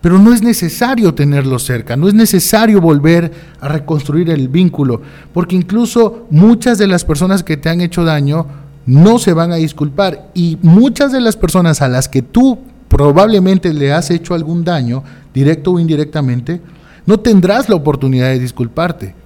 pero 0.00 0.18
no 0.18 0.34
es 0.34 0.42
necesario 0.42 1.14
tenerlo 1.14 1.58
cerca, 1.58 1.96
no 1.96 2.08
es 2.08 2.14
necesario 2.14 2.80
volver 2.80 3.32
a 3.60 3.68
reconstruir 3.68 4.28
el 4.28 4.48
vínculo, 4.48 5.00
porque 5.32 5.56
incluso 5.56 6.26
muchas 6.30 6.76
de 6.76 6.86
las 6.86 7.04
personas 7.04 7.42
que 7.42 7.56
te 7.56 7.70
han 7.70 7.80
hecho 7.80 8.04
daño 8.04 8.46
no 8.84 9.18
se 9.18 9.32
van 9.32 9.52
a 9.52 9.56
disculpar 9.56 10.28
y 10.34 10.58
muchas 10.60 11.12
de 11.12 11.22
las 11.22 11.36
personas 11.36 11.80
a 11.80 11.88
las 11.88 12.08
que 12.08 12.20
tú 12.20 12.58
probablemente 12.88 13.72
le 13.72 13.92
has 13.92 14.10
hecho 14.10 14.34
algún 14.34 14.62
daño, 14.62 15.02
directo 15.32 15.72
o 15.72 15.80
indirectamente, 15.80 16.60
no 17.06 17.18
tendrás 17.20 17.68
la 17.68 17.76
oportunidad 17.76 18.28
de 18.28 18.38
disculparte. 18.38 19.23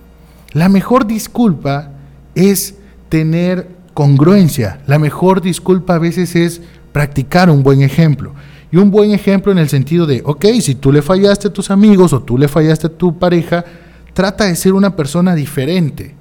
La 0.52 0.68
mejor 0.68 1.06
disculpa 1.06 1.90
es 2.34 2.76
tener 3.08 3.68
congruencia, 3.94 4.80
la 4.86 4.98
mejor 4.98 5.40
disculpa 5.42 5.94
a 5.94 5.98
veces 5.98 6.36
es 6.36 6.60
practicar 6.92 7.50
un 7.50 7.62
buen 7.62 7.82
ejemplo. 7.82 8.32
Y 8.70 8.76
un 8.76 8.90
buen 8.90 9.12
ejemplo 9.12 9.50
en 9.50 9.58
el 9.58 9.68
sentido 9.68 10.06
de, 10.06 10.22
ok, 10.24 10.44
si 10.60 10.74
tú 10.74 10.92
le 10.92 11.00
fallaste 11.00 11.48
a 11.48 11.52
tus 11.52 11.70
amigos 11.70 12.12
o 12.12 12.22
tú 12.22 12.36
le 12.36 12.48
fallaste 12.48 12.88
a 12.88 12.90
tu 12.90 13.18
pareja, 13.18 13.64
trata 14.12 14.44
de 14.44 14.56
ser 14.56 14.74
una 14.74 14.94
persona 14.94 15.34
diferente. 15.34 16.14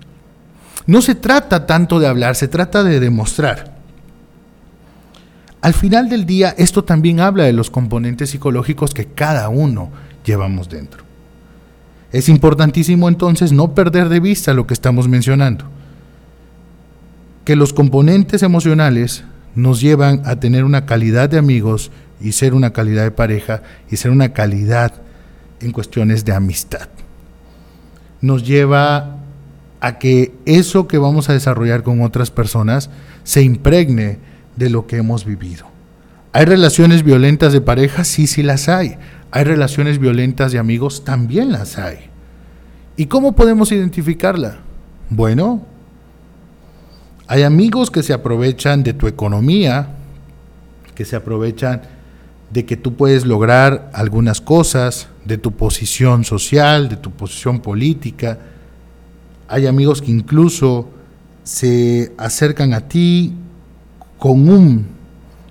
No 0.85 1.01
se 1.01 1.15
trata 1.15 1.65
tanto 1.65 1.99
de 1.99 2.07
hablar, 2.07 2.35
se 2.35 2.47
trata 2.47 2.83
de 2.83 2.99
demostrar. 3.01 3.75
Al 5.61 5.73
final 5.73 6.07
del 6.07 6.25
día, 6.25 6.55
esto 6.57 6.83
también 6.85 7.19
habla 7.19 7.43
de 7.43 7.51
los 7.51 7.69
componentes 7.69 8.29
psicológicos 8.29 8.93
que 8.93 9.05
cada 9.05 9.49
uno 9.49 9.89
llevamos 10.23 10.69
dentro. 10.69 11.06
Es 12.11 12.29
importantísimo 12.29 13.09
entonces 13.09 13.51
no 13.51 13.73
perder 13.73 14.09
de 14.09 14.19
vista 14.19 14.53
lo 14.53 14.65
que 14.65 14.73
estamos 14.73 15.07
mencionando. 15.07 15.65
Que 17.43 17.55
los 17.55 17.73
componentes 17.73 18.43
emocionales 18.43 19.23
nos 19.55 19.81
llevan 19.81 20.21
a 20.25 20.37
tener 20.37 20.63
una 20.63 20.85
calidad 20.85 21.29
de 21.29 21.37
amigos 21.37 21.91
y 22.21 22.31
ser 22.31 22.53
una 22.53 22.71
calidad 22.71 23.03
de 23.03 23.11
pareja 23.11 23.63
y 23.89 23.97
ser 23.97 24.11
una 24.11 24.33
calidad 24.33 24.93
en 25.59 25.71
cuestiones 25.71 26.25
de 26.25 26.33
amistad. 26.33 26.87
Nos 28.21 28.45
lleva 28.45 29.17
a 29.79 29.99
que 29.99 30.33
eso 30.45 30.87
que 30.87 30.97
vamos 30.97 31.29
a 31.29 31.33
desarrollar 31.33 31.83
con 31.83 32.01
otras 32.01 32.31
personas 32.31 32.89
se 33.23 33.41
impregne 33.43 34.17
de 34.55 34.69
lo 34.69 34.87
que 34.87 34.97
hemos 34.97 35.25
vivido. 35.25 35.67
¿Hay 36.33 36.45
relaciones 36.45 37.03
violentas 37.03 37.53
de 37.53 37.61
pareja? 37.61 38.03
Sí, 38.03 38.27
sí 38.27 38.43
las 38.43 38.69
hay. 38.69 38.97
¿Hay 39.31 39.43
relaciones 39.43 39.99
violentas 39.99 40.51
de 40.51 40.59
amigos? 40.59 41.03
También 41.03 41.51
las 41.51 41.77
hay. 41.77 41.97
¿Y 42.95 43.07
cómo 43.07 43.33
podemos 43.35 43.71
identificarla? 43.71 44.59
Bueno, 45.09 45.63
hay 47.27 47.43
amigos 47.43 47.91
que 47.91 48.03
se 48.03 48.13
aprovechan 48.13 48.83
de 48.83 48.93
tu 48.93 49.07
economía, 49.07 49.89
que 50.95 51.05
se 51.05 51.15
aprovechan 51.15 51.81
de 52.49 52.65
que 52.65 52.77
tú 52.77 52.95
puedes 52.95 53.25
lograr 53.25 53.91
algunas 53.93 54.39
cosas, 54.39 55.09
de 55.25 55.37
tu 55.37 55.51
posición 55.51 56.23
social, 56.23 56.87
de 56.87 56.95
tu 56.95 57.11
posición 57.11 57.59
política. 57.59 58.39
Hay 59.49 59.67
amigos 59.67 60.01
que 60.01 60.11
incluso 60.11 60.89
se 61.43 62.13
acercan 62.17 62.73
a 62.73 62.87
ti 62.87 63.33
con 64.17 64.49
un 64.49 64.87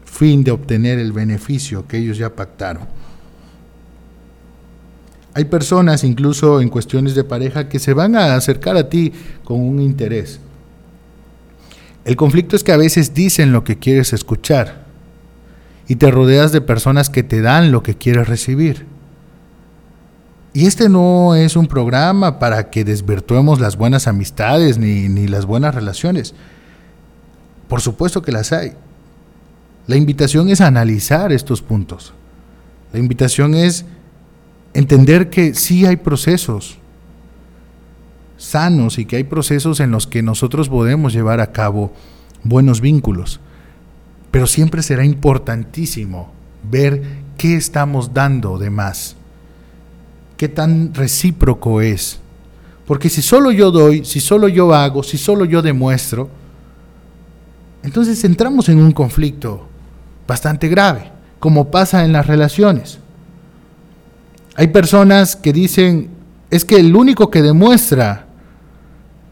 fin 0.04 0.42
de 0.42 0.50
obtener 0.50 0.98
el 0.98 1.12
beneficio 1.12 1.86
que 1.86 1.98
ellos 1.98 2.16
ya 2.16 2.34
pactaron. 2.34 2.95
Hay 5.36 5.44
personas, 5.44 6.02
incluso 6.02 6.62
en 6.62 6.70
cuestiones 6.70 7.14
de 7.14 7.22
pareja, 7.22 7.68
que 7.68 7.78
se 7.78 7.92
van 7.92 8.16
a 8.16 8.36
acercar 8.36 8.78
a 8.78 8.88
ti 8.88 9.12
con 9.44 9.60
un 9.60 9.82
interés. 9.82 10.40
El 12.06 12.16
conflicto 12.16 12.56
es 12.56 12.64
que 12.64 12.72
a 12.72 12.78
veces 12.78 13.12
dicen 13.12 13.52
lo 13.52 13.62
que 13.62 13.76
quieres 13.76 14.14
escuchar 14.14 14.86
y 15.88 15.96
te 15.96 16.10
rodeas 16.10 16.52
de 16.52 16.62
personas 16.62 17.10
que 17.10 17.22
te 17.22 17.42
dan 17.42 17.70
lo 17.70 17.82
que 17.82 17.98
quieres 17.98 18.26
recibir. 18.26 18.86
Y 20.54 20.64
este 20.64 20.88
no 20.88 21.34
es 21.34 21.54
un 21.54 21.66
programa 21.66 22.38
para 22.38 22.70
que 22.70 22.82
desvirtuemos 22.82 23.60
las 23.60 23.76
buenas 23.76 24.06
amistades 24.06 24.78
ni, 24.78 25.10
ni 25.10 25.28
las 25.28 25.44
buenas 25.44 25.74
relaciones. 25.74 26.34
Por 27.68 27.82
supuesto 27.82 28.22
que 28.22 28.32
las 28.32 28.52
hay. 28.52 28.72
La 29.86 29.96
invitación 29.96 30.48
es 30.48 30.62
analizar 30.62 31.30
estos 31.30 31.60
puntos. 31.60 32.14
La 32.94 33.00
invitación 33.00 33.54
es 33.54 33.84
entender 34.76 35.30
que 35.30 35.54
sí 35.54 35.86
hay 35.86 35.96
procesos 35.96 36.78
sanos 38.36 38.98
y 38.98 39.06
que 39.06 39.16
hay 39.16 39.24
procesos 39.24 39.80
en 39.80 39.90
los 39.90 40.06
que 40.06 40.22
nosotros 40.22 40.68
podemos 40.68 41.14
llevar 41.14 41.40
a 41.40 41.50
cabo 41.50 41.92
buenos 42.42 42.82
vínculos. 42.82 43.40
Pero 44.30 44.46
siempre 44.46 44.82
será 44.82 45.04
importantísimo 45.04 46.30
ver 46.70 47.02
qué 47.38 47.56
estamos 47.56 48.12
dando 48.12 48.58
de 48.58 48.68
más, 48.68 49.16
qué 50.36 50.48
tan 50.48 50.92
recíproco 50.92 51.80
es. 51.80 52.20
Porque 52.86 53.08
si 53.08 53.22
solo 53.22 53.50
yo 53.52 53.70
doy, 53.70 54.04
si 54.04 54.20
solo 54.20 54.46
yo 54.46 54.74
hago, 54.74 55.02
si 55.02 55.18
solo 55.18 55.44
yo 55.44 55.62
demuestro, 55.62 56.28
Entonces 57.82 58.24
entramos 58.24 58.68
en 58.68 58.78
un 58.78 58.90
conflicto 58.90 59.68
bastante 60.26 60.66
grave, 60.66 61.12
como 61.38 61.70
pasa 61.70 62.04
en 62.04 62.12
las 62.12 62.26
relaciones. 62.26 62.98
Hay 64.56 64.68
personas 64.68 65.36
que 65.36 65.52
dicen, 65.52 66.08
es 66.50 66.64
que 66.64 66.76
el 66.76 66.96
único 66.96 67.30
que 67.30 67.42
demuestra 67.42 68.26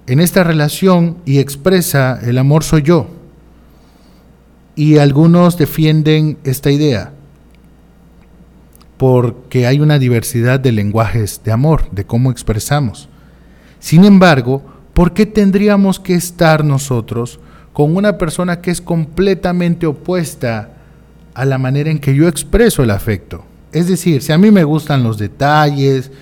en 0.06 0.20
esta 0.20 0.44
relación 0.44 1.16
y 1.24 1.38
expresa 1.38 2.20
el 2.22 2.36
amor 2.36 2.62
soy 2.62 2.82
yo. 2.82 3.06
Y 4.76 4.98
algunos 4.98 5.56
defienden 5.56 6.36
esta 6.44 6.70
idea 6.70 7.12
porque 8.98 9.66
hay 9.66 9.80
una 9.80 9.98
diversidad 9.98 10.60
de 10.60 10.72
lenguajes 10.72 11.40
de 11.42 11.52
amor, 11.52 11.90
de 11.90 12.04
cómo 12.04 12.30
expresamos. 12.30 13.08
Sin 13.80 14.04
embargo, 14.04 14.62
¿por 14.92 15.14
qué 15.14 15.24
tendríamos 15.24 16.00
que 16.00 16.14
estar 16.14 16.64
nosotros 16.64 17.40
con 17.72 17.96
una 17.96 18.18
persona 18.18 18.60
que 18.60 18.70
es 18.70 18.80
completamente 18.80 19.86
opuesta 19.86 20.74
a 21.32 21.44
la 21.44 21.58
manera 21.58 21.90
en 21.90 21.98
que 21.98 22.14
yo 22.14 22.28
expreso 22.28 22.82
el 22.82 22.90
afecto? 22.90 23.44
Es 23.74 23.88
decir, 23.88 24.22
si 24.22 24.32
a 24.32 24.38
mí 24.38 24.52
me 24.52 24.62
gustan 24.62 25.02
los 25.02 25.18
detalles, 25.18 26.12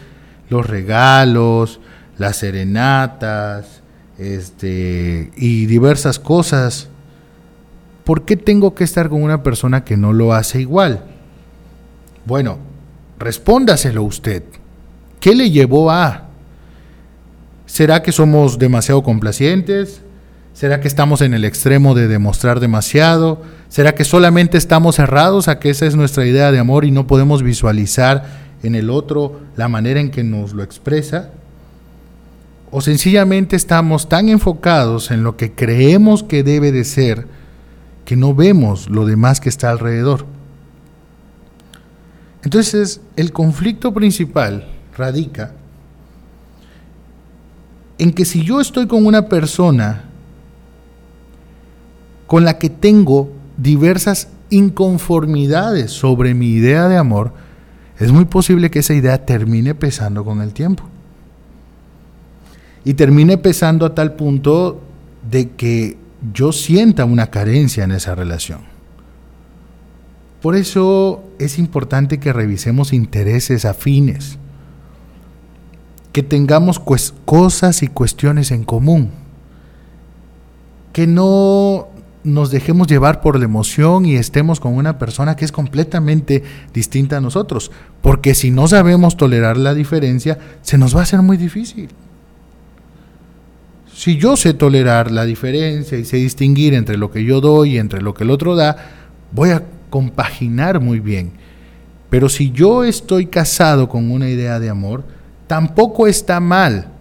los 0.48 0.66
regalos, 0.66 1.80
las 2.16 2.36
serenatas, 2.36 3.82
este, 4.16 5.30
y 5.36 5.66
diversas 5.66 6.18
cosas, 6.18 6.88
¿por 8.04 8.24
qué 8.24 8.38
tengo 8.38 8.74
que 8.74 8.84
estar 8.84 9.10
con 9.10 9.22
una 9.22 9.42
persona 9.42 9.84
que 9.84 9.98
no 9.98 10.14
lo 10.14 10.32
hace 10.32 10.62
igual? 10.62 11.04
Bueno, 12.24 12.56
respóndaselo 13.18 14.02
usted. 14.02 14.44
¿Qué 15.20 15.34
le 15.34 15.50
llevó 15.50 15.90
a? 15.90 16.28
¿Será 17.66 18.02
que 18.02 18.12
somos 18.12 18.58
demasiado 18.58 19.02
complacientes? 19.02 20.00
¿Será 20.54 20.80
que 20.80 20.88
estamos 20.88 21.22
en 21.22 21.34
el 21.34 21.44
extremo 21.44 21.94
de 21.94 22.08
demostrar 22.08 22.60
demasiado? 22.60 23.42
¿Será 23.68 23.94
que 23.94 24.04
solamente 24.04 24.58
estamos 24.58 24.96
cerrados 24.96 25.48
a 25.48 25.58
que 25.58 25.70
esa 25.70 25.86
es 25.86 25.96
nuestra 25.96 26.26
idea 26.26 26.52
de 26.52 26.58
amor 26.58 26.84
y 26.84 26.90
no 26.90 27.06
podemos 27.06 27.42
visualizar 27.42 28.24
en 28.62 28.74
el 28.74 28.90
otro 28.90 29.40
la 29.56 29.68
manera 29.68 29.98
en 29.98 30.10
que 30.10 30.22
nos 30.22 30.52
lo 30.52 30.62
expresa? 30.62 31.30
¿O 32.70 32.80
sencillamente 32.82 33.56
estamos 33.56 34.08
tan 34.08 34.28
enfocados 34.28 35.10
en 35.10 35.24
lo 35.24 35.36
que 35.36 35.52
creemos 35.52 36.22
que 36.22 36.42
debe 36.42 36.70
de 36.70 36.84
ser 36.84 37.26
que 38.04 38.16
no 38.16 38.34
vemos 38.34 38.90
lo 38.90 39.06
demás 39.06 39.40
que 39.40 39.48
está 39.48 39.70
alrededor? 39.70 40.26
Entonces, 42.44 43.00
el 43.16 43.32
conflicto 43.32 43.94
principal 43.94 44.68
radica 44.96 45.52
en 47.98 48.12
que 48.12 48.24
si 48.24 48.42
yo 48.42 48.60
estoy 48.60 48.86
con 48.86 49.06
una 49.06 49.28
persona 49.28 50.11
con 52.32 52.46
la 52.46 52.56
que 52.56 52.70
tengo 52.70 53.30
diversas 53.58 54.28
inconformidades 54.48 55.90
sobre 55.90 56.32
mi 56.32 56.46
idea 56.46 56.88
de 56.88 56.96
amor, 56.96 57.34
es 57.98 58.10
muy 58.10 58.24
posible 58.24 58.70
que 58.70 58.78
esa 58.78 58.94
idea 58.94 59.26
termine 59.26 59.74
pesando 59.74 60.24
con 60.24 60.40
el 60.40 60.54
tiempo. 60.54 60.84
Y 62.86 62.94
termine 62.94 63.36
pesando 63.36 63.84
a 63.84 63.94
tal 63.94 64.14
punto 64.14 64.80
de 65.30 65.50
que 65.50 65.98
yo 66.32 66.52
sienta 66.52 67.04
una 67.04 67.26
carencia 67.26 67.84
en 67.84 67.92
esa 67.92 68.14
relación. 68.14 68.60
Por 70.40 70.56
eso 70.56 71.22
es 71.38 71.58
importante 71.58 72.18
que 72.18 72.32
revisemos 72.32 72.94
intereses 72.94 73.66
afines 73.66 74.38
que 76.12 76.22
tengamos 76.22 76.80
cosas 77.26 77.82
y 77.82 77.88
cuestiones 77.88 78.52
en 78.52 78.64
común, 78.64 79.10
que 80.94 81.06
no 81.06 81.61
nos 82.24 82.50
dejemos 82.50 82.86
llevar 82.86 83.20
por 83.20 83.38
la 83.38 83.44
emoción 83.44 84.06
y 84.06 84.16
estemos 84.16 84.60
con 84.60 84.74
una 84.74 84.98
persona 84.98 85.36
que 85.36 85.44
es 85.44 85.52
completamente 85.52 86.42
distinta 86.72 87.16
a 87.16 87.20
nosotros, 87.20 87.70
porque 88.00 88.34
si 88.34 88.50
no 88.50 88.68
sabemos 88.68 89.16
tolerar 89.16 89.56
la 89.56 89.74
diferencia, 89.74 90.38
se 90.62 90.78
nos 90.78 90.94
va 90.94 91.00
a 91.00 91.02
hacer 91.04 91.22
muy 91.22 91.36
difícil. 91.36 91.88
Si 93.92 94.16
yo 94.16 94.36
sé 94.36 94.54
tolerar 94.54 95.10
la 95.10 95.24
diferencia 95.24 95.98
y 95.98 96.04
sé 96.04 96.16
distinguir 96.16 96.74
entre 96.74 96.96
lo 96.96 97.10
que 97.10 97.24
yo 97.24 97.40
doy 97.40 97.74
y 97.74 97.78
entre 97.78 98.00
lo 98.00 98.14
que 98.14 98.24
el 98.24 98.30
otro 98.30 98.56
da, 98.56 98.76
voy 99.32 99.50
a 99.50 99.64
compaginar 99.90 100.80
muy 100.80 101.00
bien. 101.00 101.32
Pero 102.08 102.28
si 102.28 102.50
yo 102.50 102.84
estoy 102.84 103.26
casado 103.26 103.88
con 103.88 104.10
una 104.10 104.28
idea 104.28 104.58
de 104.60 104.70
amor, 104.70 105.04
tampoco 105.46 106.06
está 106.06 106.40
mal. 106.40 106.91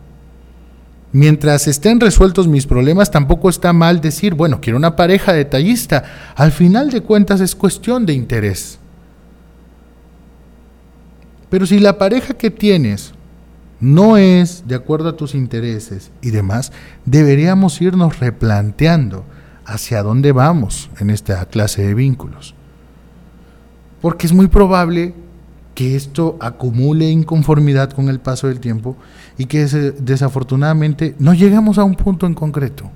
Mientras 1.13 1.67
estén 1.67 2.00
resueltos 2.00 2.47
mis 2.47 2.65
problemas, 2.65 3.12
tampoco 3.12 3.50
está 3.50 3.74
mal 3.74 4.00
decir, 4.00 4.34
bueno, 4.34 4.62
quiero 4.62 4.78
una 4.78 4.95
pareja 4.95 5.34
detallista. 5.34 6.04
Al 6.36 6.52
final 6.52 6.89
de 6.89 7.02
cuentas 7.02 7.41
es 7.41 7.54
cuestión 7.54 8.06
de 8.06 8.13
interés. 8.13 8.80
Pero 11.50 11.65
si 11.65 11.80
la 11.80 11.97
pareja 11.97 12.34
que 12.34 12.50
tienes 12.50 13.13
no 13.82 14.15
es 14.15 14.67
de 14.67 14.76
acuerdo 14.76 15.10
a 15.10 15.17
tus 15.17 15.36
intereses 15.36 16.12
y 16.21 16.30
demás, 16.30 16.71
deberíamos 17.06 17.82
irnos 17.82 18.19
replanteando 18.19 19.26
hacia 19.65 20.04
dónde 20.04 20.32
vamos 20.32 20.89
en 21.00 21.10
esta 21.10 21.43
clase 21.45 21.82
de 21.82 21.93
vínculos. 21.93 22.56
Porque 24.00 24.28
es 24.28 24.34
muy 24.34 24.47
probable 24.47 25.13
que 25.76 25.95
esto 25.95 26.38
acumule 26.39 27.10
inconformidad 27.10 27.91
con 27.91 28.08
el 28.08 28.19
paso 28.19 28.47
del 28.47 28.60
tiempo 28.60 28.95
y 29.41 29.45
que 29.45 29.65
desafortunadamente 29.65 31.15
no 31.17 31.34
lleguemos 31.34 31.80
a 31.80 31.84
un 31.84 31.95
punto 31.95 32.27
en 32.27 32.36
concreto. 32.36 32.91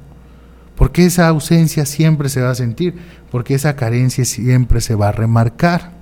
Porque 0.75 1.07
esa 1.07 1.27
ausencia 1.27 1.87
siempre 1.87 2.29
se 2.29 2.39
va 2.39 2.51
a 2.51 2.55
sentir, 2.55 2.93
porque 3.31 3.55
esa 3.55 3.75
carencia 3.75 4.25
siempre 4.25 4.79
se 4.79 4.93
va 4.93 5.07
a 5.07 5.11
remarcar. 5.11 5.93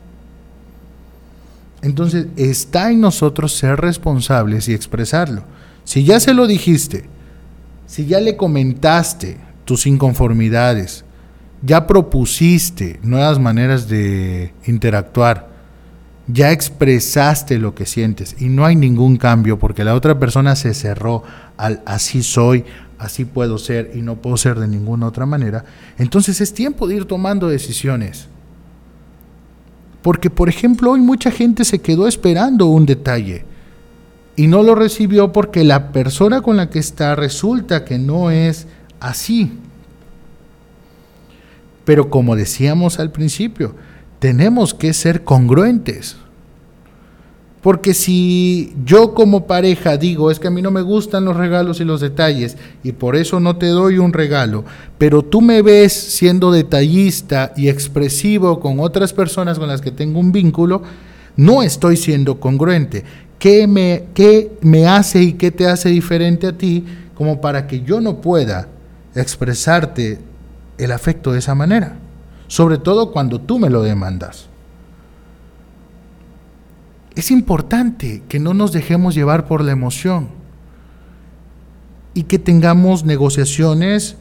Entonces 1.82 2.28
está 2.36 2.92
en 2.92 3.00
nosotros 3.00 3.54
ser 3.54 3.80
responsables 3.80 4.68
y 4.68 4.74
expresarlo. 4.74 5.46
Si 5.86 6.04
ya 6.04 6.20
se 6.20 6.34
lo 6.34 6.46
dijiste, 6.46 7.06
si 7.88 8.06
ya 8.06 8.20
le 8.20 8.36
comentaste 8.36 9.38
tus 9.64 9.88
inconformidades, 9.88 11.06
ya 11.62 11.88
propusiste 11.88 13.00
nuevas 13.02 13.40
maneras 13.40 13.88
de 13.88 14.52
interactuar, 14.66 15.53
ya 16.28 16.52
expresaste 16.52 17.58
lo 17.58 17.76
que 17.76 17.86
sientes 17.86 18.36
y 18.40 18.46
no 18.46 18.66
hay 18.66 18.76
ningún 18.76 19.18
cambio 19.18 19.60
porque 19.60 19.84
la 19.84 19.94
otra 19.94 20.20
persona 20.20 20.56
se 20.56 20.74
cerró 20.74 21.24
al 21.58 21.82
así 21.86 22.24
soy, 22.24 22.64
así 22.98 23.26
puedo 23.26 23.58
ser 23.58 23.92
y 23.94 24.02
no 24.02 24.16
puedo 24.16 24.38
ser 24.38 24.60
de 24.60 24.68
ninguna 24.68 25.08
otra 25.08 25.26
manera, 25.26 25.66
entonces 25.98 26.40
es 26.40 26.54
tiempo 26.54 26.88
de 26.88 26.96
ir 26.96 27.06
tomando 27.06 27.50
decisiones. 27.50 28.28
Porque, 30.02 30.30
por 30.30 30.50
ejemplo, 30.50 30.92
hoy 30.92 31.00
mucha 31.00 31.32
gente 31.32 31.64
se 31.64 31.80
quedó 31.80 32.08
esperando 32.08 32.66
un 32.66 32.86
detalle 32.86 33.46
y 34.36 34.48
no 34.48 34.62
lo 34.62 34.76
recibió 34.76 35.32
porque 35.32 35.64
la 35.64 35.94
persona 35.94 36.42
con 36.42 36.58
la 36.58 36.70
que 36.70 36.80
está 36.80 37.16
resulta 37.16 37.86
que 37.86 37.98
no 37.98 38.30
es 38.30 38.68
así. 39.00 39.54
Pero 41.86 42.10
como 42.10 42.36
decíamos 42.36 43.00
al 43.00 43.12
principio, 43.12 43.76
tenemos 44.24 44.74
que 44.74 44.94
ser 44.94 45.26
congruentes. 45.26 46.16
Porque 47.62 47.94
si 47.94 48.74
yo 48.86 49.14
como 49.14 49.48
pareja 49.48 49.98
digo, 49.98 50.32
es 50.32 50.40
que 50.40 50.48
a 50.48 50.50
mí 50.50 50.62
no 50.62 50.72
me 50.72 50.82
gustan 50.82 51.26
los 51.26 51.36
regalos 51.36 51.82
y 51.82 51.84
los 51.84 52.00
detalles 52.00 52.56
y 52.86 52.94
por 52.94 53.18
eso 53.18 53.42
no 53.42 53.58
te 53.58 53.66
doy 53.66 53.98
un 53.98 54.14
regalo, 54.14 54.64
pero 54.98 55.24
tú 55.24 55.42
me 55.42 55.62
ves 55.62 55.92
siendo 55.92 56.54
detallista 56.54 57.52
y 57.58 57.68
expresivo 57.68 58.62
con 58.62 58.80
otras 58.80 59.12
personas 59.12 59.60
con 59.60 59.68
las 59.68 59.82
que 59.82 59.92
tengo 59.92 60.22
un 60.22 60.32
vínculo, 60.32 60.84
no 61.36 61.62
estoy 61.62 61.98
siendo 61.98 62.40
congruente. 62.40 63.04
¿Qué 63.38 63.68
me, 63.68 64.06
qué 64.14 64.54
me 64.62 64.88
hace 64.88 65.22
y 65.22 65.34
qué 65.34 65.52
te 65.52 65.68
hace 65.68 65.90
diferente 65.90 66.48
a 66.48 66.58
ti 66.58 66.86
como 67.14 67.42
para 67.42 67.68
que 67.68 67.82
yo 67.82 68.00
no 68.00 68.22
pueda 68.22 68.70
expresarte 69.16 70.18
el 70.78 70.94
afecto 70.94 71.34
de 71.34 71.40
esa 71.40 71.56
manera? 71.56 71.98
Sobre 72.54 72.78
todo 72.78 73.12
cuando 73.12 73.42
tú 73.42 73.58
me 73.58 73.72
lo 73.72 73.82
demandas. 73.82 74.46
Es 77.16 77.32
importante 77.32 78.22
que 78.30 78.38
no 78.38 78.54
nos 78.54 78.72
dejemos 78.72 79.16
llevar 79.16 79.48
por 79.48 79.64
la 79.64 79.72
emoción 79.72 80.28
y 82.14 82.26
que 82.26 82.38
tengamos 82.38 83.06
negociaciones 83.06 84.18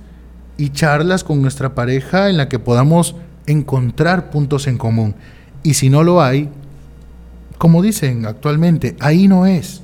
y 0.56 0.70
charlas 0.70 1.24
con 1.24 1.42
nuestra 1.42 1.74
pareja 1.74 2.30
en 2.30 2.38
la 2.38 2.48
que 2.48 2.58
podamos 2.58 3.16
encontrar 3.44 4.30
puntos 4.30 4.66
en 4.66 4.78
común. 4.78 5.14
Y 5.62 5.74
si 5.74 5.90
no 5.90 6.02
lo 6.02 6.22
hay, 6.22 6.48
como 7.58 7.82
dicen 7.82 8.24
actualmente, 8.24 8.96
ahí 9.00 9.28
no 9.28 9.44
es. 9.44 9.82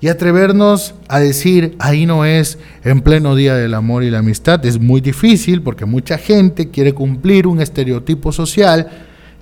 Y 0.00 0.08
atrevernos 0.08 0.94
a 1.08 1.18
decir, 1.18 1.74
ahí 1.80 2.06
no 2.06 2.24
es 2.24 2.58
en 2.84 3.00
pleno 3.00 3.34
día 3.34 3.56
del 3.56 3.74
amor 3.74 4.04
y 4.04 4.10
la 4.10 4.18
amistad, 4.18 4.64
es 4.64 4.78
muy 4.78 5.00
difícil 5.00 5.60
porque 5.62 5.86
mucha 5.86 6.18
gente 6.18 6.70
quiere 6.70 6.92
cumplir 6.92 7.48
un 7.48 7.60
estereotipo 7.60 8.30
social, 8.30 8.88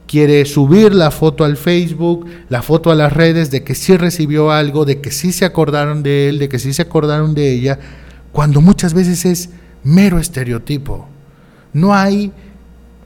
quiere 0.07 0.47
subir 0.47 0.95
la 0.95 1.11
foto 1.11 1.45
al 1.45 1.59
Facebook, 1.59 2.27
la 2.49 2.63
foto 2.63 2.91
a 2.91 2.95
las 2.95 3.13
redes 3.13 3.51
de 3.51 3.65
que 3.65 3.75
sí 3.75 3.99
recibió 3.99 4.51
algo, 4.51 4.87
de 4.87 5.03
que 5.03 5.11
sí 5.11 5.31
se 5.31 5.45
acordaron 5.45 6.03
de 6.03 6.31
él, 6.31 6.39
de 6.39 6.49
que 6.49 6.59
sí 6.59 6.73
se 6.73 6.83
acordaron 6.83 7.35
de 7.35 7.53
ella, 7.53 7.79
cuando 8.33 8.63
muchas 8.63 8.95
veces 8.95 9.27
es 9.27 9.51
mero 9.83 10.19
estereotipo. 10.19 11.07
No 11.75 11.95
hay 11.95 12.33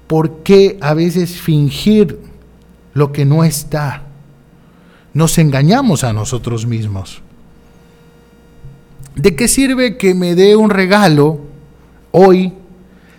por 0.06 0.42
qué 0.44 0.78
a 0.80 0.94
veces 0.94 1.40
fingir 1.40 2.18
lo 2.94 3.10
que 3.10 3.24
no 3.24 3.42
está. 3.42 4.04
Nos 5.14 5.38
engañamos 5.38 6.04
a 6.04 6.12
nosotros 6.12 6.66
mismos. 6.66 7.22
¿De 9.16 9.34
qué 9.34 9.48
sirve 9.48 9.96
que 9.96 10.14
me 10.14 10.34
dé 10.34 10.56
un 10.56 10.70
regalo 10.70 11.40
hoy 12.12 12.54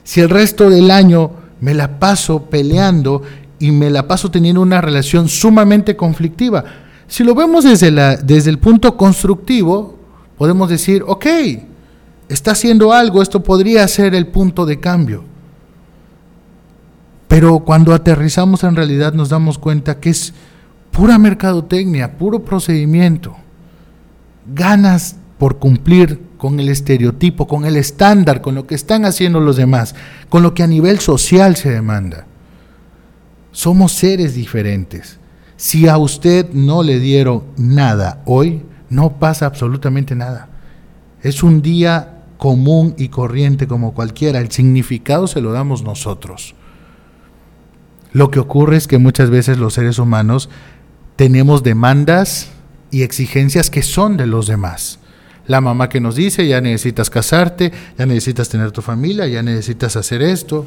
si 0.04 0.22
el 0.22 0.30
resto 0.30 0.70
del 0.70 0.90
año 0.90 1.32
me 1.60 1.74
la 1.74 2.00
paso 2.00 2.44
peleando 2.46 3.22
y 3.60 3.72
me 3.72 3.90
la 3.90 4.08
paso 4.08 4.32
teniendo 4.32 4.62
una 4.62 4.82
relación 4.82 5.28
sumamente 5.28 5.96
conflictiva? 5.96 6.64
Si 7.08 7.24
lo 7.24 7.36
vemos 7.36 7.66
desde, 7.66 7.92
la, 7.92 8.16
desde 8.16 8.50
el 8.50 8.58
punto 8.58 8.96
constructivo, 8.96 10.00
podemos 10.38 10.70
decir, 10.70 11.04
ok, 11.06 11.26
está 12.30 12.52
haciendo 12.52 12.94
algo, 12.94 13.22
esto 13.22 13.44
podría 13.44 13.88
ser 13.88 14.16
el 14.16 14.28
punto 14.28 14.66
de 14.66 14.80
cambio. 14.80 15.24
Pero 17.28 17.60
cuando 17.60 17.94
aterrizamos 17.94 18.64
en 18.64 18.76
realidad 18.76 19.14
nos 19.14 19.30
damos 19.30 19.58
cuenta 19.58 20.00
que 20.00 20.10
es 20.10 20.34
pura 20.92 21.18
mercadotecnia, 21.18 22.18
puro 22.18 22.44
procedimiento. 22.44 23.36
Ganas 24.54 25.16
por 25.42 25.58
cumplir 25.58 26.22
con 26.38 26.60
el 26.60 26.70
estereotipo, 26.70 27.48
con 27.48 27.66
el 27.66 27.76
estándar, 27.76 28.42
con 28.42 28.54
lo 28.54 28.68
que 28.68 28.76
están 28.76 29.06
haciendo 29.06 29.40
los 29.40 29.56
demás, 29.56 29.96
con 30.30 30.44
lo 30.44 30.54
que 30.54 30.62
a 30.62 30.68
nivel 30.68 31.00
social 31.00 31.56
se 31.56 31.72
demanda. 31.72 32.28
Somos 33.52 33.92
seres 33.92 34.36
diferentes. 34.36 35.18
Si 35.58 35.88
a 35.88 35.98
usted 35.98 36.52
no 36.54 36.84
le 36.84 37.00
dieron 37.00 37.46
nada 37.58 38.22
hoy, 38.26 38.62
no 38.92 39.18
pasa 39.18 39.48
absolutamente 39.48 40.14
nada. 40.14 40.48
Es 41.24 41.42
un 41.42 41.64
día 41.64 42.20
común 42.38 42.94
y 43.00 43.08
corriente 43.08 43.66
como 43.66 43.96
cualquiera. 43.96 44.42
El 44.42 44.52
significado 44.52 45.26
se 45.26 45.42
lo 45.42 45.52
damos 45.54 45.82
nosotros. 45.82 46.54
Lo 48.14 48.30
que 48.30 48.40
ocurre 48.40 48.78
es 48.78 48.86
que 48.86 49.00
muchas 49.00 49.32
veces 49.32 49.58
los 49.58 49.74
seres 49.74 49.98
humanos 49.98 50.52
tenemos 51.16 51.64
demandas 51.64 52.50
y 52.92 53.02
exigencias 53.02 53.72
que 53.72 53.82
son 53.82 54.18
de 54.18 54.28
los 54.28 54.46
demás. 54.46 55.00
La 55.48 55.62
mamá 55.62 55.90
que 55.90 56.00
nos 56.00 56.16
dice, 56.16 56.48
ya 56.48 56.62
necesitas 56.62 57.10
casarte, 57.10 57.72
ya 57.98 58.06
necesitas 58.06 58.50
tener 58.50 58.72
tu 58.72 58.82
familia, 58.82 59.28
ya 59.28 59.42
necesitas 59.42 59.96
hacer 59.96 60.22
esto. 60.22 60.66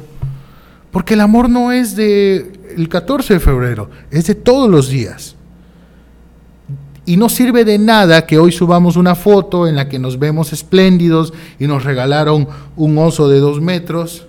Porque 0.91 1.13
el 1.15 1.21
amor 1.21 1.49
no 1.49 1.71
es 1.71 1.95
de 1.95 2.53
el 2.75 2.89
14 2.89 3.35
de 3.35 3.39
febrero, 3.39 3.89
es 4.11 4.27
de 4.27 4.35
todos 4.35 4.69
los 4.69 4.89
días. 4.89 5.35
Y 7.05 7.17
no 7.17 7.29
sirve 7.29 7.65
de 7.65 7.77
nada 7.77 8.25
que 8.25 8.39
hoy 8.39 8.51
subamos 8.51 8.95
una 8.95 9.13
foto 9.15 9.67
en 9.67 9.75
la 9.75 9.87
que 9.87 9.99
nos 9.99 10.17
vemos 10.17 10.53
espléndidos 10.53 11.33
y 11.59 11.67
nos 11.67 11.83
regalaron 11.83 12.47
un 12.75 12.97
oso 12.97 13.29
de 13.29 13.39
dos 13.39 13.61
metros, 13.61 14.25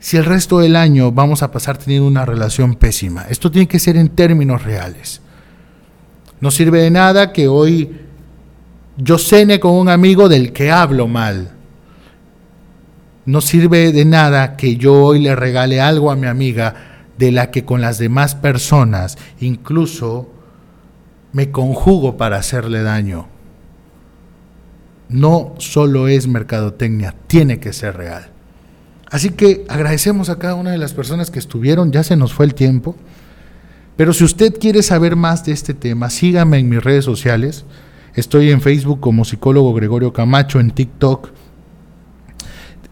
si 0.00 0.16
el 0.16 0.24
resto 0.24 0.58
del 0.58 0.76
año 0.76 1.12
vamos 1.12 1.42
a 1.42 1.52
pasar 1.52 1.76
teniendo 1.76 2.08
una 2.08 2.24
relación 2.24 2.74
pésima. 2.74 3.26
Esto 3.28 3.50
tiene 3.50 3.68
que 3.68 3.78
ser 3.78 3.96
en 3.96 4.08
términos 4.08 4.64
reales. 4.64 5.20
No 6.40 6.50
sirve 6.50 6.80
de 6.80 6.90
nada 6.90 7.32
que 7.32 7.46
hoy 7.46 7.90
yo 9.02 9.18
cene 9.18 9.60
con 9.60 9.72
un 9.72 9.88
amigo 9.88 10.28
del 10.28 10.52
que 10.52 10.70
hablo 10.70 11.08
mal. 11.08 11.52
No 13.24 13.40
sirve 13.40 13.92
de 13.92 14.04
nada 14.04 14.56
que 14.56 14.76
yo 14.76 14.94
hoy 14.94 15.20
le 15.20 15.34
regale 15.34 15.80
algo 15.80 16.10
a 16.10 16.16
mi 16.16 16.26
amiga 16.26 16.74
de 17.16 17.32
la 17.32 17.50
que 17.50 17.64
con 17.64 17.80
las 17.80 17.98
demás 17.98 18.34
personas 18.34 19.16
incluso 19.40 20.30
me 21.32 21.50
conjugo 21.50 22.16
para 22.16 22.36
hacerle 22.36 22.82
daño. 22.82 23.28
No 25.08 25.54
solo 25.58 26.08
es 26.08 26.26
mercadotecnia, 26.26 27.14
tiene 27.26 27.58
que 27.58 27.72
ser 27.72 27.96
real. 27.96 28.30
Así 29.10 29.30
que 29.30 29.64
agradecemos 29.68 30.28
a 30.28 30.38
cada 30.38 30.54
una 30.54 30.70
de 30.70 30.78
las 30.78 30.92
personas 30.92 31.30
que 31.30 31.38
estuvieron, 31.38 31.90
ya 31.90 32.04
se 32.04 32.16
nos 32.16 32.32
fue 32.32 32.46
el 32.46 32.54
tiempo. 32.54 32.96
Pero 33.96 34.12
si 34.12 34.24
usted 34.24 34.58
quiere 34.58 34.82
saber 34.82 35.16
más 35.16 35.44
de 35.44 35.52
este 35.52 35.74
tema, 35.74 36.10
sígame 36.10 36.58
en 36.58 36.68
mis 36.68 36.82
redes 36.82 37.04
sociales. 37.04 37.64
Estoy 38.14 38.50
en 38.50 38.60
Facebook 38.60 39.00
como 39.00 39.24
psicólogo 39.24 39.74
Gregorio 39.74 40.12
Camacho, 40.12 40.60
en 40.60 40.70
TikTok 40.70 41.30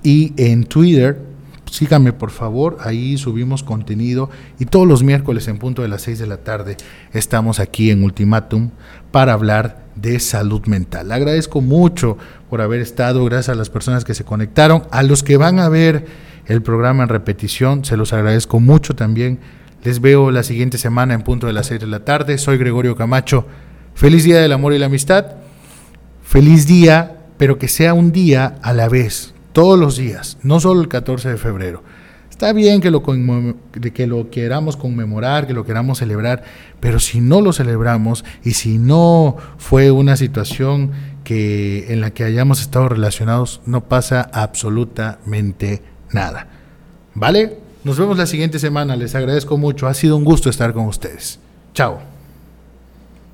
y 0.02 0.32
en 0.36 0.64
Twitter 0.64 1.28
síganme 1.70 2.12
por 2.12 2.30
favor, 2.30 2.78
ahí 2.80 3.18
subimos 3.18 3.62
contenido 3.62 4.30
y 4.58 4.66
todos 4.66 4.86
los 4.86 5.02
miércoles 5.02 5.48
en 5.48 5.58
punto 5.58 5.82
de 5.82 5.88
las 5.88 6.02
6 6.02 6.18
de 6.18 6.26
la 6.26 6.38
tarde 6.38 6.76
estamos 7.12 7.60
aquí 7.60 7.90
en 7.90 8.02
Ultimatum 8.02 8.70
para 9.10 9.32
hablar 9.32 9.84
de 9.94 10.20
salud 10.20 10.66
mental. 10.66 11.12
agradezco 11.12 11.60
mucho 11.60 12.16
por 12.50 12.60
haber 12.60 12.80
estado, 12.80 13.24
gracias 13.24 13.54
a 13.54 13.58
las 13.58 13.70
personas 13.70 14.04
que 14.04 14.14
se 14.14 14.24
conectaron, 14.24 14.84
a 14.90 15.02
los 15.02 15.22
que 15.22 15.36
van 15.36 15.58
a 15.58 15.68
ver 15.68 16.06
el 16.46 16.62
programa 16.62 17.02
en 17.02 17.08
repetición, 17.10 17.84
se 17.84 17.96
los 17.96 18.12
agradezco 18.12 18.58
mucho 18.60 18.94
también. 18.94 19.38
Les 19.84 20.00
veo 20.00 20.30
la 20.30 20.42
siguiente 20.42 20.76
semana 20.76 21.14
en 21.14 21.22
punto 21.22 21.46
de 21.46 21.52
las 21.52 21.66
6 21.66 21.80
de 21.80 21.86
la 21.86 22.04
tarde. 22.04 22.36
Soy 22.36 22.58
Gregorio 22.58 22.96
Camacho. 22.96 23.46
Feliz 23.98 24.22
día 24.22 24.38
del 24.38 24.52
amor 24.52 24.74
y 24.74 24.78
la 24.78 24.86
amistad. 24.86 25.26
Feliz 26.22 26.68
día, 26.68 27.16
pero 27.36 27.58
que 27.58 27.66
sea 27.66 27.94
un 27.94 28.12
día 28.12 28.54
a 28.62 28.72
la 28.72 28.88
vez 28.88 29.34
todos 29.52 29.76
los 29.76 29.96
días, 29.96 30.38
no 30.44 30.60
solo 30.60 30.82
el 30.82 30.86
14 30.86 31.30
de 31.30 31.36
febrero. 31.36 31.82
Está 32.30 32.52
bien 32.52 32.80
que 32.80 32.92
lo, 32.92 33.02
que 33.02 34.06
lo 34.06 34.30
queramos 34.30 34.76
conmemorar, 34.76 35.48
que 35.48 35.52
lo 35.52 35.64
queramos 35.64 35.98
celebrar, 35.98 36.44
pero 36.78 37.00
si 37.00 37.20
no 37.20 37.40
lo 37.40 37.52
celebramos 37.52 38.24
y 38.44 38.52
si 38.52 38.78
no 38.78 39.36
fue 39.56 39.90
una 39.90 40.16
situación 40.16 40.92
que, 41.24 41.92
en 41.92 42.00
la 42.00 42.12
que 42.12 42.22
hayamos 42.22 42.60
estado 42.60 42.90
relacionados, 42.90 43.62
no 43.66 43.88
pasa 43.88 44.30
absolutamente 44.32 45.82
nada. 46.12 46.46
¿Vale? 47.14 47.58
Nos 47.82 47.98
vemos 47.98 48.16
la 48.16 48.26
siguiente 48.26 48.60
semana. 48.60 48.94
Les 48.94 49.16
agradezco 49.16 49.58
mucho. 49.58 49.88
Ha 49.88 49.94
sido 49.94 50.16
un 50.16 50.22
gusto 50.22 50.50
estar 50.50 50.72
con 50.72 50.86
ustedes. 50.86 51.40
Chao. 51.74 52.17